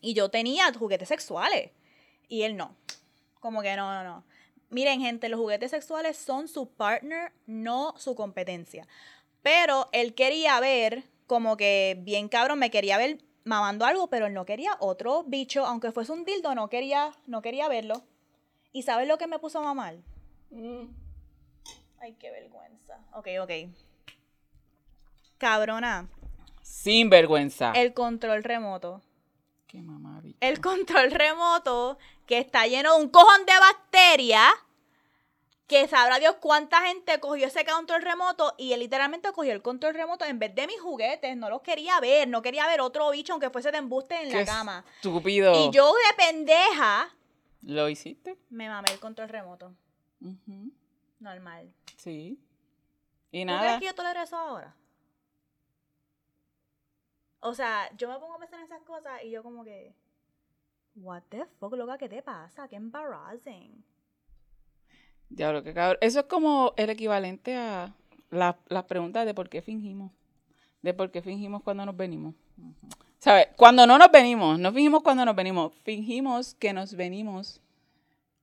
[0.00, 1.70] Y yo tenía juguetes sexuales.
[2.28, 2.76] Y él no.
[3.40, 4.24] Como que no, no, no.
[4.70, 8.88] Miren, gente, los juguetes sexuales son su partner, no su competencia.
[9.42, 14.34] Pero él quería ver, como que bien cabrón, me quería ver mamando algo, pero él
[14.34, 18.02] no quería otro bicho, aunque fuese un dildo, no quería, no quería verlo.
[18.72, 19.96] ¿Y sabes lo que me puso a mamar?
[22.00, 22.98] Ay, qué vergüenza.
[23.12, 23.50] Ok, ok.
[25.38, 26.08] Cabrona,
[26.62, 27.72] Sin vergüenza.
[27.72, 29.02] el control remoto.
[29.66, 30.38] Qué mamá, bicho.
[30.40, 34.52] el control remoto que está lleno de un cojón de bacterias.
[35.66, 39.94] Que sabrá Dios cuánta gente cogió ese control remoto y él literalmente cogió el control
[39.94, 41.36] remoto en vez de mis juguetes.
[41.38, 44.44] No los quería ver, no quería ver otro bicho aunque fuese de embuste en la
[44.44, 44.84] cama.
[44.96, 45.54] Estúpido.
[45.54, 47.14] Y yo de pendeja
[47.62, 48.36] ¿Lo hiciste?
[48.50, 49.74] me mamé el control remoto.
[51.18, 51.72] Normal.
[51.96, 52.38] Sí.
[53.30, 53.60] Y ¿Tú nada.
[53.62, 54.74] crees que yo tolero eso ahora?
[57.40, 59.94] O sea, yo me pongo a pensar en esas cosas y yo como que...
[60.96, 62.68] What the fuck, loca, ¿qué te pasa?
[62.68, 63.84] Qué embarrassing.
[65.34, 65.98] Diablo, qué cabrón.
[66.00, 67.92] Eso es como el equivalente a
[68.30, 70.12] la- las preguntas de por qué fingimos.
[70.82, 72.34] De por qué fingimos cuando nos venimos.
[73.18, 73.48] ¿Sabes?
[73.56, 75.72] Cuando no nos venimos, no fingimos cuando nos venimos.
[75.82, 77.60] Fingimos que nos venimos.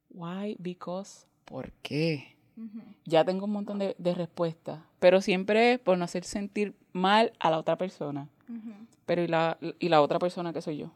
[0.09, 0.55] Why?
[0.59, 1.25] Because.
[1.45, 2.35] ¿Por qué?
[3.05, 4.79] Ya tengo un montón de, de respuestas.
[4.99, 8.27] Pero siempre por no hacer sentir mal a la otra persona.
[9.05, 10.91] Pero ¿y la, ¿y la otra persona que soy yo?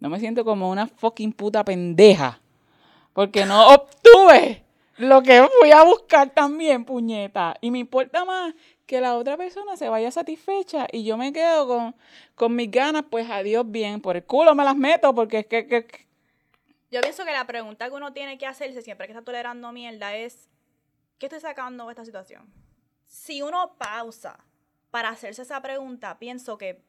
[0.00, 2.40] No me siento como una fucking puta pendeja.
[3.12, 4.64] Porque no obtuve
[4.98, 7.56] lo que fui a buscar también, puñeta.
[7.60, 8.54] Y me importa más
[8.86, 11.96] que la otra persona se vaya satisfecha y yo me quedo con,
[12.34, 14.00] con mis ganas, pues adiós bien.
[14.00, 16.06] Por el culo me las meto porque es que, que- que-
[16.90, 20.14] Yo pienso que la pregunta que uno tiene que hacerse siempre que está tolerando mierda
[20.16, 20.48] es,
[21.18, 22.46] ¿qué estoy sacando de esta situación?
[23.04, 24.38] Si uno pausa
[24.90, 26.80] para hacerse esa pregunta, pienso que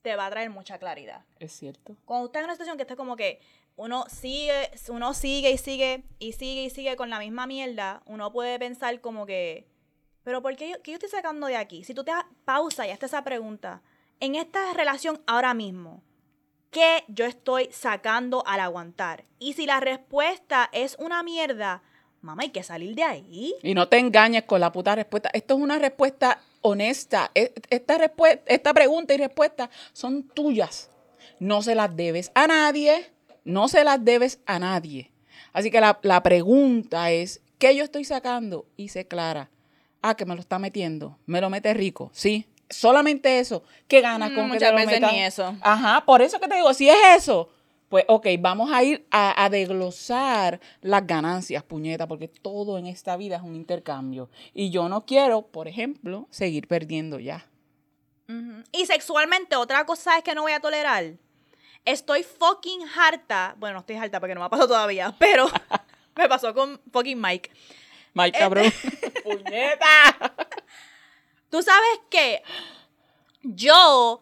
[0.00, 1.24] te va a traer mucha claridad.
[1.38, 1.96] es cierto.
[2.06, 3.40] Cuando usted en una situación que esté como que
[3.76, 8.32] uno sigue, uno sigue y sigue y sigue y sigue con la misma mierda, uno
[8.32, 9.66] puede pensar como que,
[10.24, 11.84] pero ¿por qué yo, qué yo estoy sacando de aquí?
[11.84, 12.12] Si tú te
[12.44, 13.82] pausa y haces esa pregunta,
[14.20, 16.02] en esta relación ahora mismo,
[16.70, 19.24] ¿qué yo estoy sacando al aguantar?
[19.38, 21.82] Y si la respuesta es una mierda,
[22.20, 23.54] mamá, hay que salir de ahí.
[23.62, 25.28] Y no te engañes con la puta respuesta.
[25.32, 27.32] Esto es una respuesta honesta.
[27.34, 27.98] E- Esta,
[28.46, 30.88] esta pregunta y respuesta son tuyas.
[31.40, 33.10] No se las debes a nadie.
[33.44, 35.10] No se las debes a nadie.
[35.52, 38.66] Así que la, la pregunta es, ¿qué yo estoy sacando?
[38.76, 39.50] Y sé clara.
[40.00, 41.18] Ah, que me lo está metiendo.
[41.26, 42.10] Me lo mete rico.
[42.12, 42.46] Sí.
[42.70, 43.62] Solamente eso.
[43.86, 45.12] ¿Qué ganas Mm, con que muchas te lo veces metan?
[45.14, 45.54] ni eso.
[45.60, 47.50] Ajá, por eso que te digo, si es eso,
[47.90, 53.16] pues ok, vamos a ir a, a desglosar las ganancias, puñeta, porque todo en esta
[53.18, 54.30] vida es un intercambio.
[54.54, 57.46] Y yo no quiero, por ejemplo, seguir perdiendo ya.
[58.28, 58.62] Ujú.
[58.72, 61.12] Y sexualmente, otra cosa es que no voy a tolerar.
[61.84, 63.54] Estoy fucking harta.
[63.58, 65.46] Bueno, no estoy harta porque no me ha pasado todavía, pero
[66.16, 67.50] me pasó con fucking Mike.
[68.14, 68.72] Mike, Este cabrón.
[69.24, 70.34] ¡Puñeta!
[71.50, 72.42] Tú sabes que
[73.42, 74.20] yo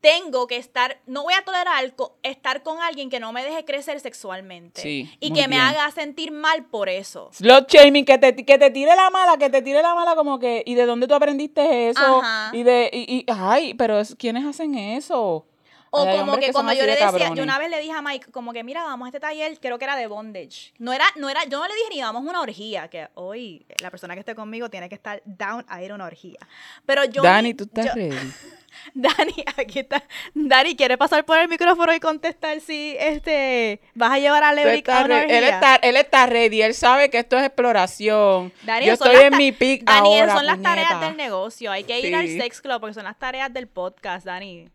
[0.00, 4.00] tengo que estar, no voy a tolerar estar con alguien que no me deje crecer
[4.00, 4.82] sexualmente.
[4.82, 7.30] Sí, y que me haga sentir mal por eso.
[7.32, 10.40] Slut shaming, que te, que te tire la mala, que te tire la mala como
[10.40, 12.18] que, ¿y de dónde tú aprendiste eso?
[12.20, 12.50] Ajá.
[12.52, 15.46] Y de, y, y- ay, pero es- ¿quiénes hacen eso?
[15.94, 17.92] O hay como que que cuando yo le de decía, yo una vez le dije
[17.92, 20.72] a Mike, como que mira, vamos a este taller, creo que era de bondage.
[20.78, 23.66] No era, no era, yo no le dije ni vamos a una orgía, que hoy
[23.82, 26.38] la persona que esté conmigo tiene que estar down a ir a una orgía.
[26.86, 27.22] Pero yo.
[27.22, 28.16] Dani, tú estás yo- ready.
[28.94, 30.02] Dani, aquí está.
[30.32, 34.88] Dani, ¿quieres pasar por el micrófono y contestar si este vas a llevar a Lebrick
[34.88, 35.48] a una re- él, orgía?
[35.56, 38.50] está, él está ready, él sabe que esto es exploración.
[38.62, 41.70] Dani, Yo estoy en mi pick Dani, ahora, son las tareas del negocio.
[41.70, 44.70] Hay que ir al sex club porque son las tareas del podcast, Dani.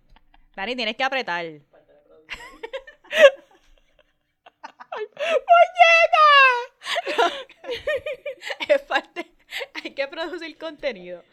[0.57, 1.45] Dani, tienes que apretar.
[8.67, 9.31] es parte.
[9.75, 11.23] Hay que producir contenido.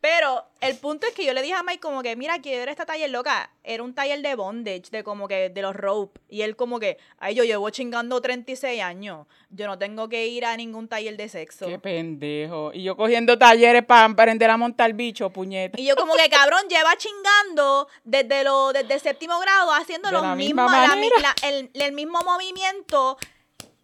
[0.00, 2.68] Pero el punto es que yo le dije a Mike como que, mira, quiero ir
[2.68, 3.50] a este taller loca.
[3.62, 6.18] Era un taller de bondage, de como que, de los rope.
[6.28, 9.26] Y él como que, ay, yo llevo chingando 36 años.
[9.50, 11.66] Yo no tengo que ir a ningún taller de sexo.
[11.66, 12.70] Qué pendejo.
[12.72, 15.78] Y yo cogiendo talleres para aprender a montar bicho, puñeta.
[15.78, 20.14] Y yo como que cabrón lleva chingando desde lo desde el séptimo grado haciendo De
[20.14, 21.34] lo la mismo misma la mi- manera.
[21.42, 23.18] la- el, el mismo movimiento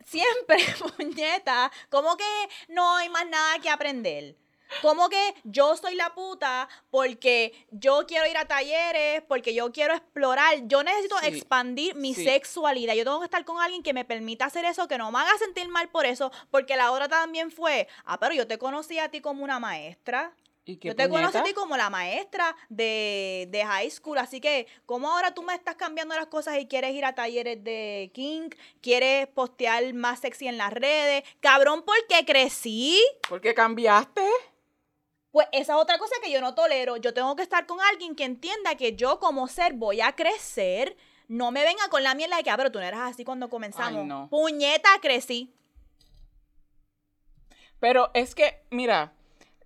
[0.04, 0.56] siempre
[0.96, 2.24] puñeta como que
[2.68, 4.34] no hay más nada que aprender
[4.82, 9.94] como que yo soy la puta porque yo quiero ir a talleres, porque yo quiero
[9.94, 12.24] explorar, yo necesito Sí, expandir mi sí.
[12.24, 12.94] sexualidad.
[12.94, 15.36] Yo tengo que estar con alguien que me permita hacer eso, que no me haga
[15.38, 19.08] sentir mal por eso, porque la otra también fue, ah, pero yo te conocí a
[19.10, 20.32] ti como una maestra.
[20.68, 24.40] ¿Y qué Yo te conocí a ti como la maestra de, de high school, así
[24.40, 28.10] que, ¿cómo ahora tú me estás cambiando las cosas y quieres ir a talleres de
[28.12, 28.50] King?
[28.80, 31.22] ¿Quieres postear más sexy en las redes?
[31.38, 33.00] Cabrón, porque crecí.
[33.28, 34.22] ¿Por qué cambiaste?
[35.36, 36.96] Pues esa es otra cosa que yo no tolero.
[36.96, 40.96] Yo tengo que estar con alguien que entienda que yo como ser voy a crecer.
[41.28, 43.50] No me venga con la mierda de que, ah, pero tú no eras así cuando
[43.50, 44.00] comenzamos.
[44.00, 44.28] Ay, no.
[44.30, 45.52] Puñeta, crecí.
[47.80, 49.12] Pero es que, mira,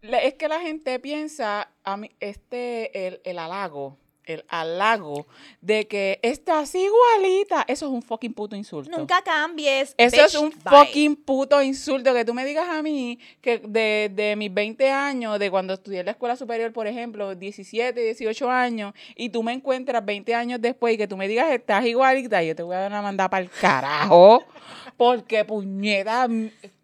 [0.02, 5.26] es que la gente piensa, a mí, este, el, el halago, el halago
[5.60, 8.96] de que estás igualita, eso es un fucking puto insulto.
[8.96, 9.94] Nunca cambies.
[9.96, 10.60] Eso es un bye.
[10.70, 15.38] fucking puto insulto que tú me digas a mí que de, de mis 20 años,
[15.38, 19.52] de cuando estudié en la escuela superior, por ejemplo, 17, 18 años, y tú me
[19.52, 22.80] encuentras 20 años después y que tú me digas estás igualita, yo te voy a
[22.80, 24.44] dar una mandada para el carajo.
[24.96, 26.28] Porque puñeta,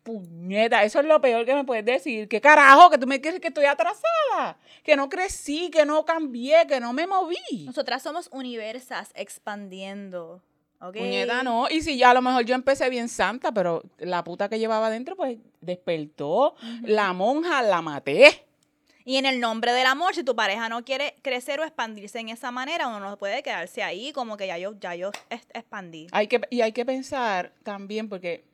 [0.06, 2.28] puñeta, eso es lo peor que me puedes decir.
[2.28, 2.88] ¿Qué carajo?
[2.90, 6.92] Que tú me quieres que estoy atrasada, que no crecí, que no cambié, que no
[6.92, 7.64] me moví.
[7.66, 10.40] Nosotras somos universas expandiendo.
[10.80, 10.96] ¿ok?
[10.96, 11.68] Puñeta, no.
[11.68, 14.86] Y si ya a lo mejor yo empecé bien santa, pero la puta que llevaba
[14.86, 16.54] adentro, pues despertó.
[16.82, 18.46] La monja la maté.
[19.04, 22.28] Y en el nombre del amor, si tu pareja no quiere crecer o expandirse en
[22.28, 25.10] esa manera, uno no puede quedarse ahí como que ya yo, ya yo
[25.54, 26.08] expandí.
[26.10, 28.44] Hay que, y hay que pensar también, porque,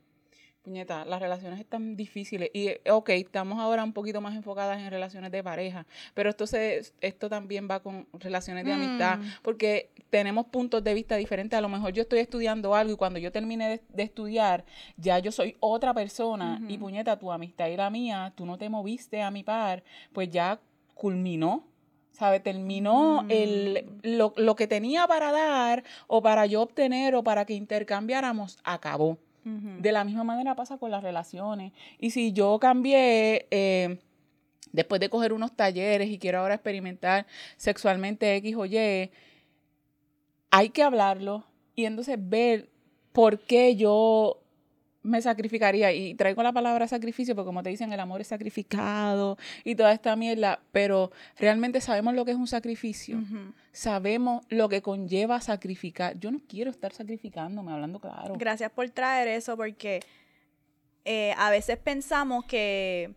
[0.62, 2.50] puñeta, las relaciones están difíciles.
[2.52, 6.46] Y, eh, ok, estamos ahora un poquito más enfocadas en relaciones de pareja, pero esto,
[6.46, 9.22] se, esto también va con relaciones de amistad, Mm.
[9.42, 11.56] porque tenemos puntos de vista diferentes.
[11.58, 14.64] A lo mejor yo estoy estudiando algo y cuando yo termine de, de estudiar,
[14.96, 16.60] ya yo soy otra persona.
[16.68, 19.82] Y, puñeta, tu amistad y la mía, tú no te moviste a mi par,
[20.12, 20.60] pues ya
[20.94, 21.66] culminó.
[22.12, 22.40] ¿Sabe?
[22.40, 24.16] Terminó el, Mm.
[24.18, 29.16] lo, lo que tenía para dar o para yo obtener o para que intercambiáramos, acabó.
[29.44, 31.72] De la misma manera pasa con las relaciones.
[31.98, 33.98] Y si yo cambié, eh,
[34.72, 37.26] después de coger unos talleres y quiero ahora experimentar
[37.56, 39.10] sexualmente X o Y,
[40.50, 42.68] hay que hablarlo y entonces ver
[43.12, 44.41] por qué yo
[45.02, 45.92] me sacrificaría.
[45.92, 49.92] Y traigo la palabra sacrificio porque como te dicen, el amor es sacrificado y toda
[49.92, 53.18] esta mierda, pero realmente sabemos lo que es un sacrificio.
[53.72, 56.18] Sabemos lo que conlleva sacrificar.
[56.18, 58.34] Yo no quiero estar sacrificándome, hablando claro.
[58.36, 60.00] Gracias por traer eso porque
[61.04, 63.14] eh, a veces pensamos que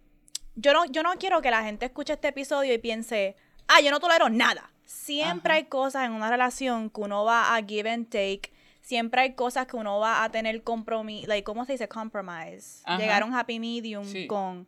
[0.55, 3.35] yo no, yo no quiero que la gente escuche este episodio y piense,
[3.67, 4.71] ah, yo no tolero nada.
[4.85, 5.57] Siempre Ajá.
[5.57, 8.54] hay cosas en una relación que uno va a give and take.
[8.85, 11.87] Siempre hay cosas que uno va a tener compromiso, like, ¿cómo se dice?
[11.87, 12.83] Compromise.
[12.85, 12.99] Ajá.
[12.99, 14.27] Llegar a un happy medium Sí.
[14.27, 14.67] con...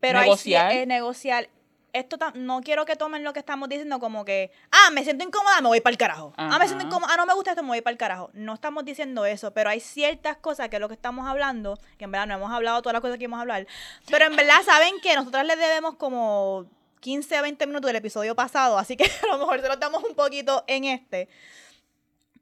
[0.00, 0.72] Pero hay Negociar.
[0.72, 1.48] ci- eh, negociar.
[1.92, 5.60] Esto no quiero que tomen lo que estamos diciendo como que, ah, me siento incómoda,
[5.60, 6.32] me voy para el carajo.
[6.36, 8.30] Ah, me siento incómoda, ah, no me gusta esto, me voy para el carajo.
[8.32, 12.04] No estamos diciendo eso, pero hay ciertas cosas que es lo que estamos hablando, que
[12.06, 13.66] en verdad no hemos hablado todas las cosas que íbamos a hablar,
[14.10, 16.66] pero en verdad saben que nosotras les debemos como
[17.00, 20.02] 15 a 20 minutos del episodio pasado, así que a lo mejor se los damos
[20.02, 21.28] un poquito en este.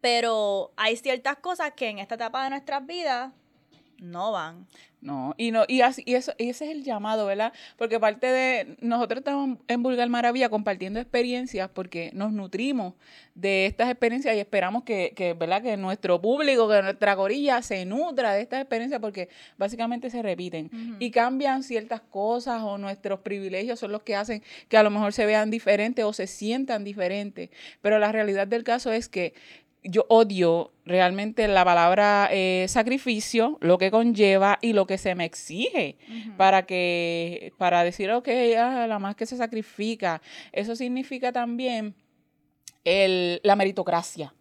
[0.01, 3.33] Pero hay ciertas cosas que en esta etapa de nuestras vidas
[4.01, 4.67] no van.
[5.03, 7.55] No, y no, y así, y eso, y ese es el llamado, ¿verdad?
[7.79, 12.93] Porque parte de, nosotros estamos en Vulgar Maravilla compartiendo experiencias porque nos nutrimos
[13.35, 15.63] de estas experiencias y esperamos que, que, ¿verdad?
[15.63, 20.71] Que nuestro público, que nuestra gorilla se nutra de estas experiencias porque básicamente se repiten
[20.99, 25.15] y cambian ciertas cosas o nuestros privilegios son los que hacen que a lo mejor
[25.15, 27.49] se vean diferentes o se sientan diferentes.
[27.81, 29.33] Pero la realidad del caso es que
[29.83, 35.25] yo odio realmente la palabra eh, sacrificio, lo que conlleva y lo que se me
[35.25, 35.97] exige
[36.37, 38.29] para que, para decir, ok,
[38.59, 40.21] ah, la más que se sacrifica.
[40.53, 41.95] Eso significa también
[42.85, 44.35] el, la meritocracia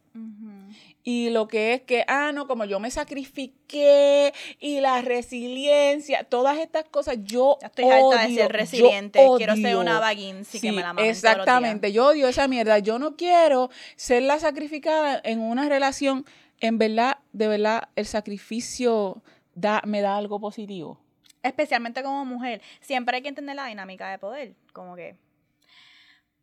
[1.12, 6.60] y lo que es que, ah, no, como yo me sacrifiqué y la resiliencia, todas
[6.60, 10.94] estas cosas, yo estoy harta de ser resiliente, quiero ser una vaguinci que me la
[11.00, 16.28] Exactamente, yo odio esa mierda, yo no quiero ser la sacrificada en una relación,
[16.60, 19.24] en verdad, de verdad, el sacrificio
[19.56, 21.00] da, me da algo positivo.
[21.42, 25.16] Especialmente como mujer, siempre hay que entender la dinámica de poder, como que...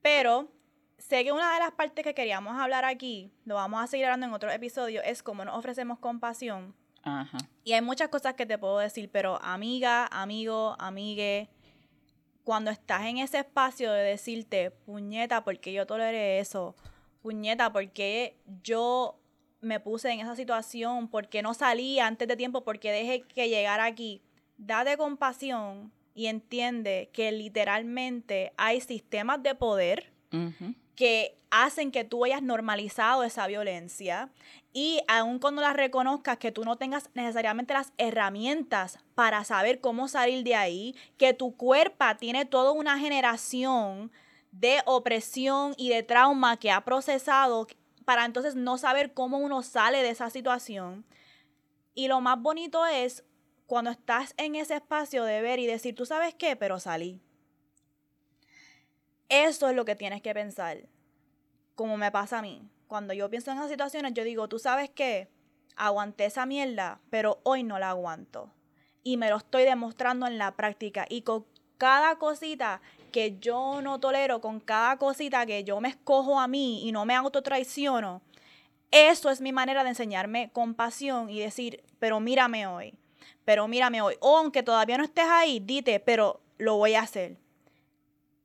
[0.02, 0.48] Pero
[1.08, 4.26] sé que una de las partes que queríamos hablar aquí, lo vamos a seguir hablando
[4.26, 6.74] en otro episodio, es cómo nos ofrecemos compasión.
[7.02, 7.38] Ajá.
[7.62, 11.48] Y hay muchas cosas que te puedo decir, pero amiga, amigo, amigue,
[12.42, 16.74] cuando estás en ese espacio de decirte, puñeta, ¿por qué yo toleré eso?
[17.22, 19.20] Puñeta, ¿por qué yo
[19.60, 21.08] me puse en esa situación?
[21.08, 22.64] ¿Por qué no salí antes de tiempo?
[22.64, 24.22] ¿Por qué dejé que llegara aquí?
[24.58, 30.12] Date compasión y entiende que literalmente hay sistemas de poder
[30.96, 34.30] que hacen que tú hayas normalizado esa violencia
[34.72, 40.08] y aun cuando la reconozcas, que tú no tengas necesariamente las herramientas para saber cómo
[40.08, 44.10] salir de ahí, que tu cuerpo tiene toda una generación
[44.52, 47.66] de opresión y de trauma que ha procesado
[48.04, 51.04] para entonces no saber cómo uno sale de esa situación.
[51.94, 53.24] Y lo más bonito es
[53.66, 57.20] cuando estás en ese espacio de ver y decir, tú sabes qué, pero salí.
[59.28, 60.88] Eso es lo que tienes que pensar.
[61.74, 62.62] Como me pasa a mí.
[62.86, 65.28] Cuando yo pienso en esas situaciones, yo digo, tú sabes qué,
[65.74, 68.52] aguanté esa mierda, pero hoy no la aguanto.
[69.02, 71.06] Y me lo estoy demostrando en la práctica.
[71.08, 71.44] Y con
[71.76, 76.86] cada cosita que yo no tolero, con cada cosita que yo me escojo a mí
[76.86, 78.22] y no me autotraiciono,
[78.92, 82.94] eso es mi manera de enseñarme compasión y decir, pero mírame hoy,
[83.44, 84.14] pero mírame hoy.
[84.20, 87.36] O aunque todavía no estés ahí, dite, pero lo voy a hacer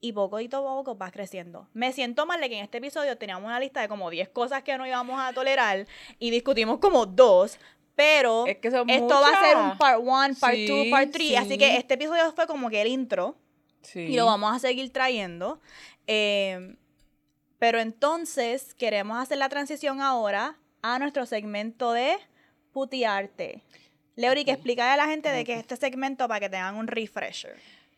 [0.01, 1.67] y poco a poco vas creciendo.
[1.73, 4.63] Me siento mal de que en este episodio teníamos una lista de como 10 cosas
[4.63, 5.85] que no íbamos a tolerar
[6.17, 7.59] y discutimos como dos,
[7.95, 11.93] pero esto va a ser un part 1, part 2, part 3, así que este
[11.93, 13.35] episodio fue como que el intro
[13.93, 15.59] y lo vamos a seguir trayendo.
[16.07, 16.75] Eh,
[17.59, 22.17] pero entonces queremos hacer la transición ahora a nuestro segmento de
[22.71, 23.61] putiarte.
[24.15, 26.87] Leori, que explica a la gente de qué es este segmento para que tengan un
[26.87, 27.55] refresher.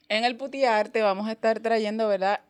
[0.09, 2.41] En el Putiarte vamos a estar trayendo, ¿verdad?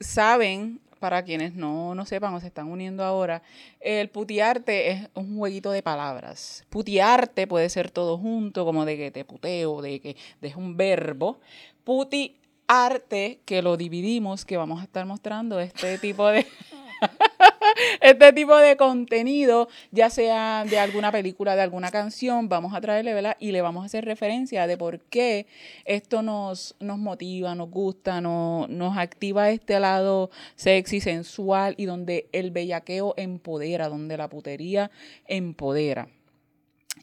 [0.00, 3.42] Saben, para quienes no, no sepan o se están uniendo ahora,
[3.80, 6.64] el putiarte es un jueguito de palabras.
[6.68, 11.38] Putiarte puede ser todo junto, como de que te puteo, de que es un verbo.
[11.84, 16.46] Putiarte, que lo dividimos, que vamos a estar mostrando este tipo de...
[18.00, 23.14] este tipo de contenido, ya sea de alguna película, de alguna canción, vamos a traerle,
[23.14, 23.36] ¿verdad?
[23.38, 25.46] Y le vamos a hacer referencia de por qué
[25.84, 32.28] esto nos, nos motiva, nos gusta, nos, nos activa este lado sexy, sensual y donde
[32.32, 34.90] el bellaqueo empodera, donde la putería
[35.26, 36.08] empodera.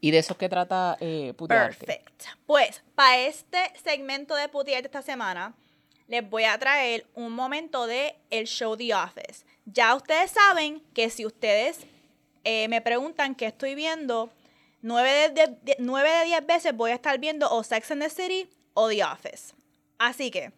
[0.01, 2.25] Y de eso es que trata eh, Perfecto.
[2.45, 5.55] Pues, para este segmento de Putiarte esta semana,
[6.07, 9.45] les voy a traer un momento de el show The Office.
[9.65, 11.79] Ya ustedes saben que si ustedes
[12.43, 14.29] eh, me preguntan qué estoy viendo,
[14.81, 19.03] 9 de, 10 veces voy a estar viendo o Sex and the City o The
[19.03, 19.53] Office.
[19.97, 20.51] Así que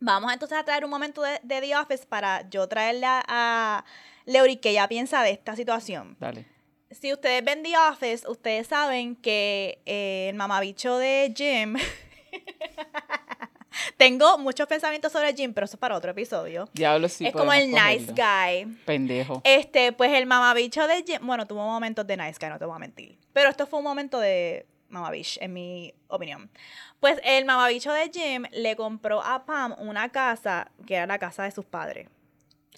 [0.00, 3.84] vamos entonces a traer un momento de, The Office para yo traerle a,
[4.26, 6.16] Leury que ya piensa de esta situación.
[6.18, 6.46] Dale.
[6.90, 11.76] Si ustedes ven The Office, ustedes saben que eh, el mamabicho de Jim
[13.96, 16.68] Tengo muchos pensamientos sobre Jim, pero eso es para otro episodio.
[16.72, 17.26] Diablo, sí.
[17.26, 18.76] Es como el nice guy.
[18.84, 19.40] Pendejo.
[19.44, 21.18] Este, pues el mamabicho de Jim.
[21.22, 23.18] Bueno, tuvo momentos de nice guy, no te voy a mentir.
[23.32, 26.50] Pero esto fue un momento de mamabicho, en mi opinión.
[27.00, 31.44] Pues el mamabicho de Jim le compró a Pam una casa que era la casa
[31.44, 32.08] de sus padres.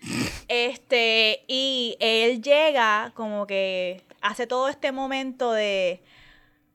[0.49, 6.01] Este, y él llega como que hace todo este momento de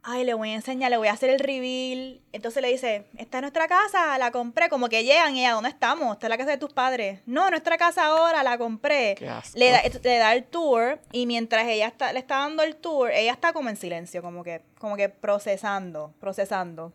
[0.03, 2.21] ay, le voy a enseñar, le voy a hacer el reveal.
[2.31, 4.69] Entonces le dice, esta es nuestra casa, la compré.
[4.69, 6.13] Como que llegan y ella, ¿dónde estamos?
[6.13, 7.19] Esta es la casa de tus padres.
[7.25, 9.15] No, nuestra casa ahora, la compré.
[9.15, 9.57] Qué asco.
[9.57, 13.11] Le da, le da el tour y mientras ella está, le está dando el tour,
[13.11, 16.93] ella está como en silencio, como que, como que procesando, procesando.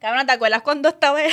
[0.00, 1.32] Cabrón, ¿te acuerdas cuando estaba el,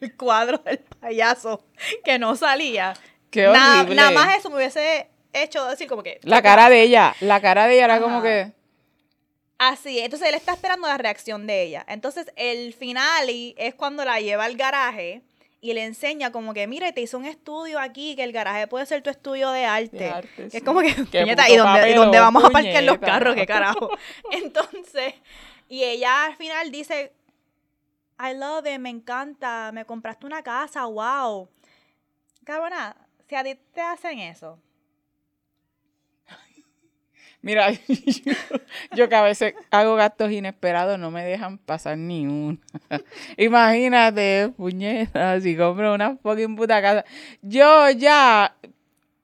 [0.00, 1.64] el cuadro del payaso
[2.04, 2.94] que no salía?
[3.30, 3.94] Qué horrible.
[3.94, 6.18] Nada más eso me hubiese hecho decir como que...
[6.22, 8.52] La cara de ella, la cara de ella era como que...
[9.64, 11.84] Así, entonces él está esperando la reacción de ella.
[11.86, 15.22] Entonces el final y es cuando la lleva al garaje
[15.60, 18.86] y le enseña como que, mira, te hizo un estudio aquí, que el garaje puede
[18.86, 19.96] ser tu estudio de arte.
[19.96, 20.56] De arte, sí.
[20.56, 23.36] Es como que, puñeta, ¿y dónde, dónde vamos a parquear los carros?
[23.36, 23.88] ¿Qué carajo?
[24.32, 25.14] Entonces,
[25.68, 27.12] y ella al final dice,
[28.18, 31.48] I love it, me encanta, me compraste una casa, wow.
[32.42, 32.96] Cabrona,
[33.28, 34.58] si a ti te hacen eso,
[37.42, 38.32] Mira, yo,
[38.94, 42.58] yo que a veces hago gastos inesperados, no me dejan pasar ni uno.
[43.36, 47.04] Imagínate, puñeta, si compro una fucking puta casa.
[47.42, 48.56] Yo ya...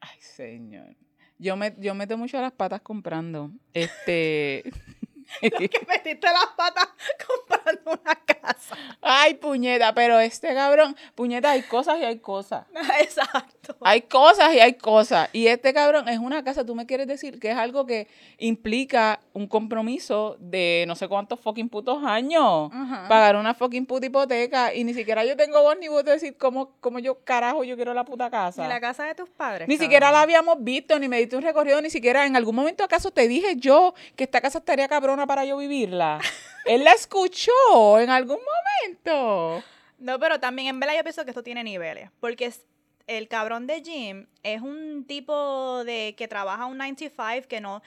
[0.01, 0.97] Ay, señor.
[1.39, 3.53] Yo, me, yo meto mucho las patas comprando.
[3.73, 4.65] Este...
[5.41, 6.89] que metiste las patas
[7.25, 8.77] comprando una casa.
[9.01, 12.67] Ay, puñeta, pero este cabrón, puñeta, hay cosas y hay cosas.
[13.01, 13.58] Exacto.
[13.83, 15.29] Hay cosas y hay cosas.
[15.33, 18.09] Y este cabrón es una casa, tú me quieres decir que es algo que
[18.39, 22.71] implica un compromiso de no sé cuántos fucking putos años.
[23.09, 24.73] Pagar una fucking puta hipoteca.
[24.75, 27.77] Y ni siquiera yo tengo voz ni voz de decir cómo, cómo yo carajo yo
[27.77, 28.63] quiero la puta casa.
[28.63, 29.69] Ni la casa de tus padres.
[29.69, 29.87] Ni cabrón.
[29.87, 33.11] siquiera la habíamos visto, ni me diste un recorrido, ni siquiera en algún momento acaso
[33.11, 36.21] te dije yo que esta casa estaría cabrona para yo vivirla.
[36.65, 39.63] Él la escuchó en algún momento.
[39.99, 42.11] No, pero también en verdad yo pienso que esto tiene niveles.
[42.21, 42.65] Porque es-
[43.09, 47.83] el cabrón de Jim es un tipo de que trabaja un 95 que no.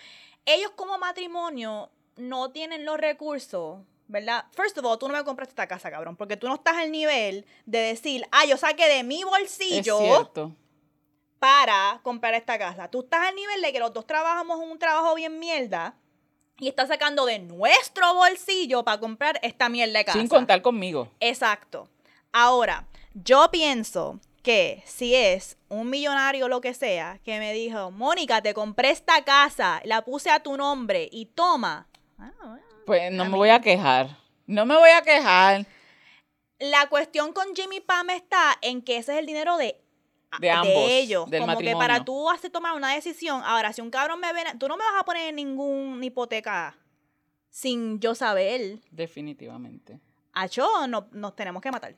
[0.45, 3.79] Ellos como matrimonio no tienen los recursos.
[4.07, 4.43] ¿Verdad?
[4.51, 6.91] First of all, tú no me compraste esta casa, cabrón, porque tú no estás al
[6.91, 10.51] nivel de decir, ah, yo saqué de mi Es bolsillo cierto.
[11.39, 12.89] para comprar esta casa.
[12.89, 15.95] Tú estás al nivel de que los dos trabajamos un trabajo bien mierda
[16.59, 20.19] y estás sacando de nuestro bolsillo para comprar esta mierda de casa.
[20.19, 21.07] Sin contar conmigo.
[21.21, 21.87] Exacto.
[22.33, 27.91] Ahora, yo pienso que si es un millonario o lo que sea, que me dijo,
[27.91, 31.87] Mónica, te compré esta casa, la puse a tu nombre y toma.
[32.17, 32.61] Ah, bueno.
[32.85, 34.17] Pues no me mí- voy a quejar.
[34.47, 35.65] No me voy a quejar.
[36.59, 39.79] La cuestión con Jimmy Pam está en que ese es el dinero de,
[40.39, 41.29] De ambos, ellos.
[41.29, 43.41] del Como que para tú hacer tomar una decisión.
[43.45, 46.75] Ahora, si un cabrón me ven, tú no me vas a poner ninguna hipoteca
[47.49, 48.79] sin yo saber.
[48.91, 49.99] Definitivamente.
[50.33, 51.95] Acho, no, nos tenemos que matar.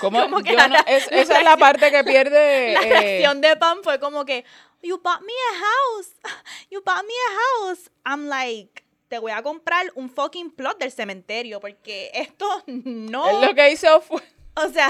[0.00, 0.20] ¿Cómo?
[0.22, 2.72] Como que la no- es- la esa es la parte que pierde.
[2.74, 4.44] La eh, reacción de Pam fue como que,
[4.82, 6.10] you bought me a house.
[6.70, 7.90] You bought me a house.
[8.04, 13.28] I'm like, te voy a comprar un fucking plot del cementerio porque esto no...
[13.28, 14.22] él lo que hizo fue.
[14.56, 14.88] O sea,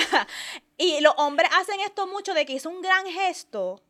[0.77, 3.81] y los hombres hacen esto mucho de que hizo un gran gesto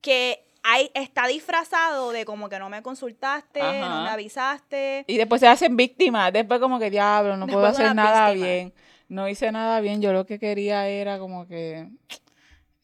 [0.00, 5.04] que hay, está disfrazado de como que no me consultaste, no me avisaste.
[5.06, 6.32] Y después se hacen víctimas.
[6.32, 8.72] Después, como que diablo, no puedo Después hacer nada bien.
[9.08, 10.00] No hice nada bien.
[10.02, 11.88] Yo lo que quería era como que.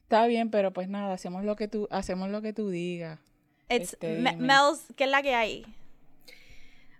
[0.05, 3.18] Está bien, pero pues nada, hacemos lo que tú, hacemos lo que tú digas.
[3.68, 4.18] It's Este.
[4.18, 5.64] Mel's, ¿qué es la que hay?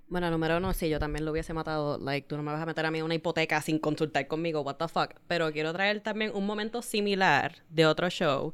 [0.09, 1.99] Bueno, número uno, sí, yo también lo hubiese matado.
[1.99, 4.61] Like, tú no me vas a meter a mí en una hipoteca sin consultar conmigo,
[4.61, 5.15] what the fuck.
[5.27, 8.53] Pero quiero traer también un momento similar de otro show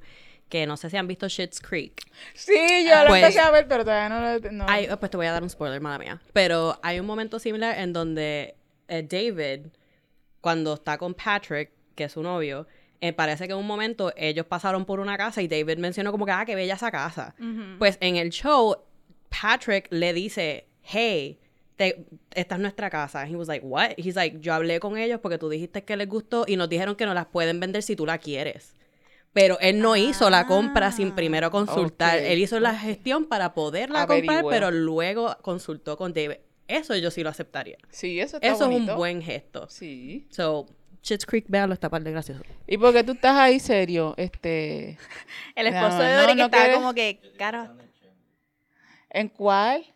[0.49, 2.01] que no sé si han visto Shit's Creek.
[2.35, 2.55] Sí,
[2.89, 4.53] yo lo Pues- empecé a ver, pero todavía no lo.
[4.53, 4.67] No.
[4.69, 6.21] Hay- pues te voy a dar un spoiler, mala mía.
[6.33, 8.55] Pero hay un momento similar en donde
[8.89, 9.67] eh, David,
[10.49, 12.67] cuando está con Patrick, que es su novio,
[13.03, 16.25] eh, parece que en un momento ellos pasaron por una casa y David mencionó como
[16.25, 17.35] que, ah, qué bella esa casa.
[17.79, 18.77] Pues en el show,
[19.29, 21.39] Patrick le dice, hey,
[21.77, 23.21] te- esta es nuestra casa.
[23.21, 23.91] And he was like, what?
[23.99, 26.97] He's like, yo hablé con ellos porque tú dijiste que les gustó y nos dijeron
[26.97, 28.75] que nos las pueden vender si tú la quieres.
[29.35, 32.17] Pero él no hizo la compra sin primero consultar.
[32.19, 32.25] ok.
[32.25, 36.39] Él hizo la gestión para poderla comprar, pero luego consultó con David.
[36.69, 37.79] Eso yo sí lo aceptaría.
[37.91, 39.69] Sí, eso está Eso es un buen gesto.
[39.69, 40.27] Sí.
[40.31, 40.67] So,
[41.03, 42.43] Shit's Creek, véanlo, está par de gracioso.
[42.67, 44.15] ¿Y por qué tú estás ahí serio?
[44.19, 44.99] Este.
[45.57, 47.69] El No, esposo de no, Dori que no estaba quieres- como que, caro,
[49.11, 49.87] ¿En cuál?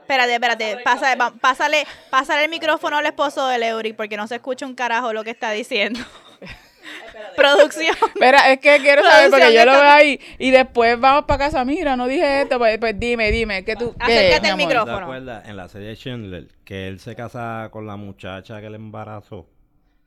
[0.00, 4.34] Espérate, espérate, pasa- va- pásale, pásale el micrófono al esposo de Leury porque no se
[4.36, 6.00] escucha un carajo lo que está diciendo.
[7.36, 7.96] Producción.
[8.14, 11.64] Espera, es que quiero saber porque yo lo veo ahí y después vamos para casa.
[11.64, 12.58] Mira, no dije esto.
[12.58, 13.64] Pues, pues dime, dime.
[13.64, 13.94] ¿Qué tú.
[13.98, 14.66] Acércate al amor?
[14.66, 14.96] micrófono.
[14.96, 18.76] ¿Te acuerdas en la serie Schindler que él se casa con la muchacha que le
[18.76, 19.46] embarazó?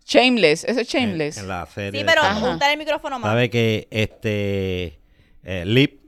[0.05, 0.65] Shameless.
[0.65, 1.37] Eso es shameless.
[1.37, 2.01] En, la serie.
[2.01, 3.31] Sí, pero juntar el micrófono más.
[3.31, 4.99] Sabe que este
[5.43, 6.03] eh, Lip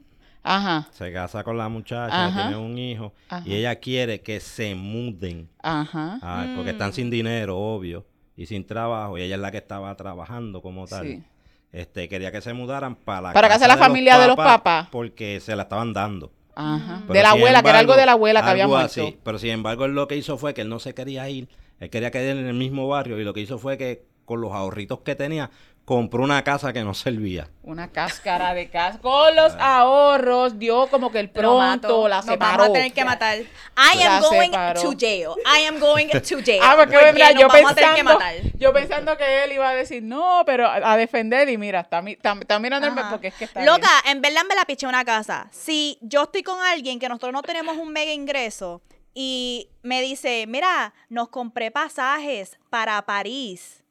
[0.47, 2.43] Ajá, Se casa con la muchacha, Ajá.
[2.43, 3.13] tiene un hijo.
[3.29, 3.41] Ajá.
[3.47, 5.49] Y ella quiere que se muden.
[5.63, 6.19] ajá.
[6.21, 6.75] Ay, Porque Mm.
[6.75, 8.05] están sin dinero, obvio.
[8.35, 9.17] Y sin trabajo.
[9.17, 11.05] Y ella es la que estaba trabajando como tal.
[11.07, 11.23] Sí.
[11.71, 14.87] Este, quería que se mudaran para la Para casa de la familia de los papás.
[14.91, 16.31] Porque se la estaban dando.
[16.55, 17.01] Ajá.
[17.01, 18.85] Pero De la abuela, que era algo embargo, de la abuela que había muerto.
[18.85, 19.17] así.
[19.23, 21.49] Pero sin embargo, él lo que hizo fue que él no se quería ir.
[21.79, 23.19] Él quería quedar en el mismo barrio.
[23.19, 25.51] Y lo que hizo fue que con los ahorritos que tenía,
[25.85, 27.47] compró una casa que no servía.
[27.61, 28.99] Una cáscara de casa.
[28.99, 32.57] Con los ahorros dio como que el pronto la Nos separó.
[32.57, 33.37] vamos a tener que matar.
[33.37, 34.81] I La am going separó.
[34.81, 35.29] to jail.
[35.45, 36.59] I am going to jail.
[36.63, 38.19] Ah, porque mira, nos yo pensando,
[38.57, 41.99] yo pensando que él iba a decir no, pero a, a defender y mira, está,
[41.99, 44.17] está, está mirando el porque es que está Loca, bien.
[44.17, 45.47] en verdad me la piché una casa.
[45.51, 48.81] Si yo estoy con alguien que nosotros no tenemos un mega ingreso
[49.13, 53.83] y me dice, mira, nos compré pasajes para París,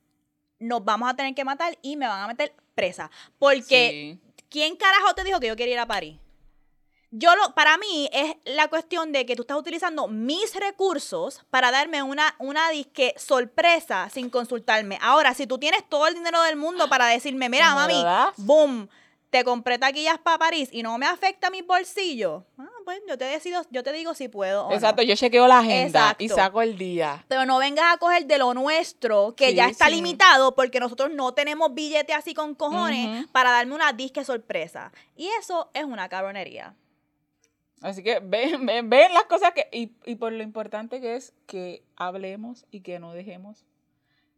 [0.66, 3.10] nos vamos a tener que matar y me van a meter presa.
[3.38, 4.44] Porque, Sí.
[4.48, 6.18] ¿quién carajo te dijo que yo quería ir a París?
[7.16, 11.70] Yo lo, para mí es la cuestión de que tú estás utilizando mis recursos para
[11.70, 14.98] darme una, una disque sorpresa sin consultarme.
[15.00, 18.32] Ahora, si tú tienes todo el dinero del mundo para decirme, mira, ¿Me lo mami,
[18.38, 18.88] boom,
[19.30, 22.42] te compré taquillas para París y no me afecta mis bolsillos.
[22.58, 24.66] Ah, pues yo te decido, yo te digo si puedo.
[24.66, 24.74] o no.
[24.74, 26.35] Exacto, yo chequeo la agenda y Exacto.
[26.43, 27.24] saco el día.
[27.28, 29.95] Pero no vengas a coger de lo nuestro, que Sí, ya está sí.
[29.97, 34.93] limitado, porque nosotros no tenemos billete así con cojones para darme una disque sorpresa.
[35.16, 36.74] Y eso es una cabronería.
[37.82, 41.35] Así que ven, ven, ven las cosas que, y, y por lo importante que es
[41.47, 43.64] que hablemos y que no dejemos,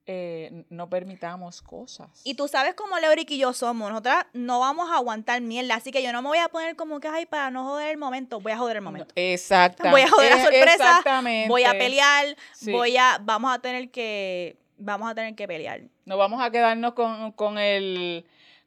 [0.09, 2.09] eh, no permitamos cosas.
[2.23, 3.91] Y tú sabes cómo Leoric y yo somos.
[3.91, 5.75] Nosotras no vamos a aguantar mierda.
[5.75, 7.97] Así que yo no me voy a poner como que, ay, para no joder el
[7.97, 8.41] momento.
[8.41, 9.13] Voy a joder el momento.
[9.17, 9.91] Exactamente.
[9.91, 11.49] Voy a joder la sorpresa, Exactamente.
[11.49, 12.37] Voy a pelear.
[12.53, 12.71] Sí.
[12.71, 15.83] Voy a, vamos a tener que, vamos a tener que pelear.
[16.05, 18.25] No vamos a quedarnos con, con el